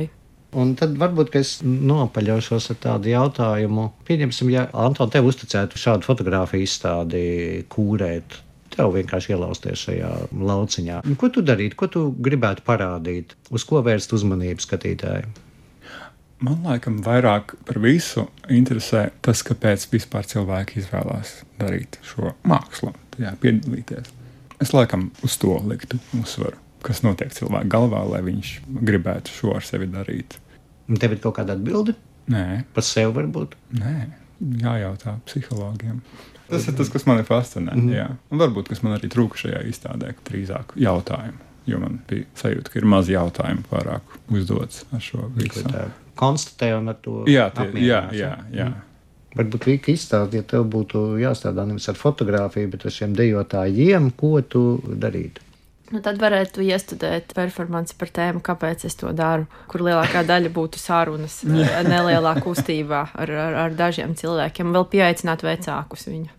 Un 0.55 0.71
tad 0.79 0.95
varbūt 0.99 1.33
es 1.35 1.57
nopaļaušos 1.65 2.69
ar 2.71 2.79
tādu 2.83 3.11
jautājumu. 3.11 3.89
Pieņemsim, 4.07 4.51
ja 4.53 4.67
Antoni 4.85 5.15
tev 5.15 5.27
uzticētu 5.27 5.79
šādu 5.79 6.07
fotografiju 6.07 6.63
izstādi 6.63 7.23
kūrēt. 7.71 8.37
Tev 8.75 8.91
vienkārši 8.95 9.33
ielausties 9.35 9.83
šajā 9.87 10.11
lauciņā. 10.35 11.01
Ko 11.19 11.31
tu 11.31 11.43
darītu, 11.45 11.79
ko 11.79 11.89
tu 11.91 12.05
gribētu 12.23 12.63
parādīt, 12.67 13.35
uz 13.51 13.63
ko 13.67 13.79
vērst 13.83 14.15
uzmanību 14.15 14.63
skatītājiem? 14.63 15.44
Man 16.43 16.65
laikam 16.67 16.97
vairāk 17.05 17.53
par 17.65 17.79
visu 17.79 18.25
interesē 18.51 19.07
tas, 19.23 19.39
kāpēc 19.47 19.85
vispār 19.93 20.27
cilvēki 20.27 20.81
izvēlās 20.81 21.37
darīt 21.61 21.95
šo 22.03 22.33
mākslu, 22.47 22.91
tajā 23.15 23.31
piedalīties. 23.41 24.11
Es 24.61 24.73
laikam 24.75 25.09
uz 25.23 25.37
to 25.39 25.55
liktu 25.67 25.99
uzsvaru, 26.19 26.59
kas 26.83 27.01
notiek 27.07 27.31
cilvēka 27.35 27.71
galvā, 27.71 28.03
lai 28.11 28.21
viņš 28.27 28.51
gribētu 28.67 29.31
šo 29.31 29.55
ar 29.55 29.63
sevi 29.67 29.87
darīt. 29.91 30.37
Un 30.91 30.99
tev 31.01 31.15
ir 31.15 31.23
kaut 31.23 31.37
kāda 31.39 31.55
atbilde 31.55 31.95
Nē, 32.31 32.63
par 32.73 32.83
sevi, 32.85 33.11
varbūt. 33.15 33.55
nē, 33.79 33.95
jājautā 34.61 35.15
psihologiem. 35.29 35.99
Tas 36.49 36.67
ir 36.69 36.75
tas, 36.77 36.89
kas 36.93 37.05
man 37.09 37.21
ir 37.21 37.25
fascinē. 37.25 37.73
Mm 37.73 37.93
jā. 37.95 38.05
Un 38.29 38.41
varbūt 38.41 38.69
kas 38.69 38.83
man 38.85 38.97
arī 38.99 39.09
trūka 39.09 39.39
šajā 39.45 39.63
izstādē, 39.71 40.11
ka 40.13 40.25
drīzāk 40.29 40.75
jautājumu. 40.77 41.41
Jo 41.65 41.79
man 41.81 41.99
bija 42.09 42.27
sajūta, 42.37 42.69
ka 42.69 42.77
ir 42.77 42.85
maz 42.85 43.07
jautājumu 43.09 43.63
pārāk 43.71 44.17
uzdots 44.29 44.83
ar 44.93 45.01
šo 45.01 45.25
visu. 45.33 45.63
Konstatē 46.15 46.73
un 46.77 46.91
ar 46.93 46.99
to 47.03 47.23
Jā, 47.29 47.49
tie, 47.55 47.69
jā, 47.83 48.01
jā, 48.15 48.33
jā. 48.55 48.69
Varbūt 49.35 49.65
Vika 49.67 49.91
izstāsta, 49.91 50.37
ja 50.37 50.45
tev 50.47 50.63
būtu 50.71 51.17
jāstrādā 51.19 51.65
nevis 51.67 51.89
ar 51.91 51.97
fotografiju, 51.99 52.69
bet 52.71 52.85
ar 52.87 52.93
šiem 52.95 53.17
dejotājiem, 53.17 54.13
ko 54.15 54.39
tu 54.47 54.61
darītu. 54.87 55.43
Nu, 55.93 55.99
tad 56.01 56.17
varētu 56.17 56.63
iestudēt 56.65 57.35
performanci 57.37 57.93
par 57.99 58.09
tēmu, 58.15 58.41
kāpēc 58.45 58.87
es 58.87 58.95
to 58.97 59.11
daru, 59.13 59.45
kur 59.69 59.83
lielākā 59.85 60.23
daļa 60.25 60.49
būtu 60.55 60.81
sarunas 60.81 61.41
eh, 61.45 61.75
nelielā 61.85 62.33
kustībā 62.41 63.03
ar, 63.13 63.35
ar, 63.43 63.59
ar 63.67 63.77
dažiem 63.77 64.15
cilvēkiem, 64.17 64.73
vēl 64.73 64.87
pieaicināt 64.95 65.45
vecākus 65.45 66.07
viņu. 66.09 66.31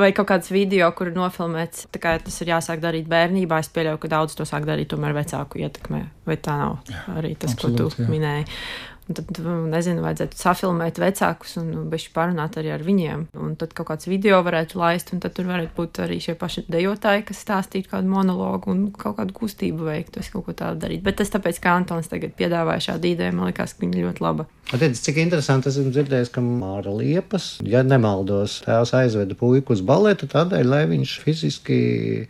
Vai 0.00 0.10
kaut 0.16 0.26
kāds 0.30 0.48
video, 0.50 0.88
kur 0.96 1.10
nofilmēts, 1.12 1.86
tā 1.92 2.00
kā 2.00 2.14
tas 2.18 2.36
ir 2.40 2.54
jāsāk 2.54 2.80
darīt 2.80 3.04
bērnībā. 3.08 3.58
Es 3.60 3.68
pieļauju, 3.72 4.00
ka 4.00 4.10
daudz 4.14 4.36
to 4.36 4.46
sāk 4.48 4.64
darīt 4.66 4.88
tomēr 4.90 5.12
vecāku 5.14 5.60
ietekmē. 5.60 6.00
Vai 6.24 6.38
tā 6.40 6.56
nav 6.56 6.78
arī 7.12 7.34
tas, 7.36 7.52
ko 7.52 7.68
absolūti, 7.68 8.00
tu 8.00 8.06
jā. 8.06 8.08
minēji? 8.08 8.46
Un 9.04 9.18
tad, 9.18 9.28
nezinu, 9.68 10.00
vajadzētu 10.00 10.38
safilmēt 10.40 10.96
vecākus 11.02 11.58
un 11.60 11.90
beigšu 11.92 12.14
parunāt 12.14 12.56
arī 12.56 12.70
ar 12.72 12.84
viņiem. 12.86 13.26
Un 13.36 13.52
tad 13.60 13.74
kaut 13.76 13.90
kāds 13.90 14.08
video 14.08 14.38
varētu 14.46 14.80
laist, 14.80 15.12
un 15.12 15.20
tad 15.20 15.34
tur 15.36 15.50
varētu 15.50 15.76
būt 15.76 16.00
arī 16.06 16.16
šie 16.24 16.32
paši 16.40 16.64
dejotāji, 16.72 17.26
kas 17.28 17.42
stāstītu 17.44 17.92
kādu 17.92 18.08
monologu 18.08 18.72
un 18.72 18.86
kaut 18.96 19.18
kādu 19.18 19.36
kustību 19.36 19.90
veiktu. 19.90 20.22
Es 20.24 20.32
kaut 20.32 20.46
ko 20.48 20.56
tādu 20.56 20.80
darītu. 20.86 21.04
Bet 21.04 21.20
tas 21.20 21.32
tāpēc, 21.34 21.60
ka 21.60 21.76
Antons 21.76 22.08
tagad 22.08 22.32
piedāvāja 22.38 22.86
šādu 22.88 23.12
ideju, 23.12 23.36
man 23.36 23.50
liekas, 23.50 23.76
ka 23.76 23.84
viņa 23.84 24.06
ļoti 24.06 24.24
laba. 24.24 24.48
Attiec, 24.72 24.96
cik 24.96 25.20
interesanti 25.20 25.68
esmu 25.68 25.92
dzirdējis, 25.92 26.32
ka 26.32 26.40
Māra 26.40 26.96
Liepas, 26.96 27.50
ja 27.68 27.82
nemaldos, 27.84 28.62
tēvs 28.64 28.94
aizveda 28.96 29.36
puiku 29.36 29.76
uz 29.76 29.84
baletu 29.84 30.30
tādēļ, 30.32 30.64
lai 30.64 30.82
viņš 30.88 31.12
fiziski 31.20 31.78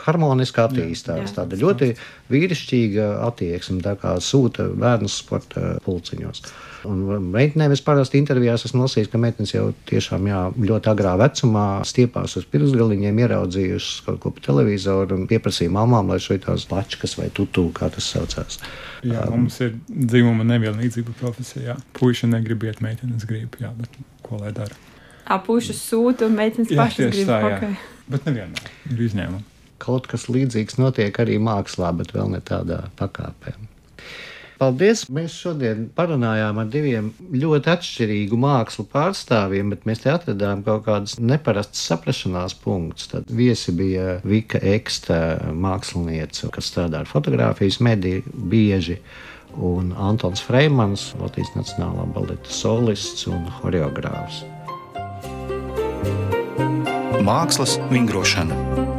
harmoniski 0.02 0.64
attīstās. 0.64 1.28
Jā. 1.28 1.32
Tāda 1.38 1.60
ļoti 1.62 1.92
vīrišķīga 2.34 3.08
attieksme, 3.28 3.78
tā 3.86 3.94
kā 4.02 4.16
sūta 4.18 4.66
bērnu 4.74 5.12
sporta 5.12 5.76
pulciņos. 5.86 6.42
Un 6.90 7.28
meitenēm 7.32 7.72
es 7.74 7.82
parasti 7.84 8.18
intervijās 8.20 8.66
esmu 8.68 8.84
lasījis, 8.84 9.10
ka 9.12 9.20
meitenes 9.20 9.54
jau 9.54 9.66
tiešām 9.88 10.28
jā, 10.28 10.40
ļoti 10.70 10.90
agrā 10.92 11.14
vecumā 11.20 11.66
stiepās 11.88 12.36
uz 12.40 12.46
pirksgaliņiem, 12.52 13.20
ieraudzījušas 13.24 14.04
kaut 14.08 14.20
ko 14.22 14.32
pa 14.36 14.44
televizoru 14.48 15.18
un 15.18 15.28
pieprasīja 15.30 15.72
mamām, 15.74 16.12
lai 16.12 16.20
šeit 16.22 16.44
tās 16.46 16.66
plačkas 16.70 17.16
vai 17.20 17.30
tutu, 17.34 17.68
kā 17.76 17.90
tas 17.94 18.08
saucās. 18.14 18.60
Jā, 19.04 19.24
mums 19.32 19.60
ir 19.64 19.76
dzimuma 19.88 20.46
nevienlīdzība 20.54 21.16
profesijā. 21.20 21.78
Puisi 21.96 22.28
negrib 22.30 22.64
iet, 22.68 22.84
meitenes 22.84 23.26
grib, 23.28 23.56
jā, 23.60 23.72
bet 23.78 24.00
ko 24.24 24.40
lai 24.42 24.52
dara? 24.56 24.76
Apušas 25.24 25.80
sūta 25.80 26.28
un 26.28 26.36
meitenes 26.36 26.72
Jā, 26.72 26.82
pašas 26.82 27.12
grib. 27.14 27.28
tā. 27.30 27.40
Okay. 27.48 27.76
Bet 28.12 28.26
nevienmēr 28.28 28.72
ir 28.92 29.04
izņēmumi. 29.06 29.46
Kaut 29.84 30.08
kas 30.08 30.28
līdzīgs 30.28 30.76
notiek 30.80 31.16
arī 31.20 31.38
mākslā, 31.42 31.90
bet 31.96 32.12
vēl 32.16 32.30
ne 32.36 32.40
tādā 32.44 32.84
pakāpē. 33.00 33.56
Paldies! 34.58 35.04
Mēs 35.10 35.34
šodien 35.34 35.88
parunājām 35.96 36.60
ar 36.62 36.68
diviem 36.70 37.10
ļoti 37.34 37.70
atšķirīgu 37.72 38.38
mākslu 38.38 38.86
pārstāvjiem, 38.92 39.72
bet 39.74 39.84
mēs 39.88 40.04
te 40.04 40.12
atradām 40.12 40.62
kaut 40.66 40.84
kādus 40.86 41.18
neparastus 41.18 41.82
saprašanās 41.90 42.54
punktus. 42.62 43.10
Tad 43.10 43.30
viesi 43.34 43.74
bija 43.74 44.18
Vika 44.24 44.62
Eksta 44.74 45.18
mākslinieca, 45.50 46.52
kas 46.54 46.70
strādā 46.70 47.02
ar 47.02 47.10
fotografijas 47.10 47.80
mediju 47.82 48.22
bieži. 48.50 49.00
Un 49.54 49.92
Antons 49.98 50.42
Freimans, 50.42 51.12
Latvijas 51.20 51.52
Nacionālā 51.54 52.08
baleta 52.14 52.50
solists 52.50 53.28
un 53.30 53.46
choreogrāfs. 53.60 54.42
Mākslas 57.24 57.78
vingrošana. 57.90 58.93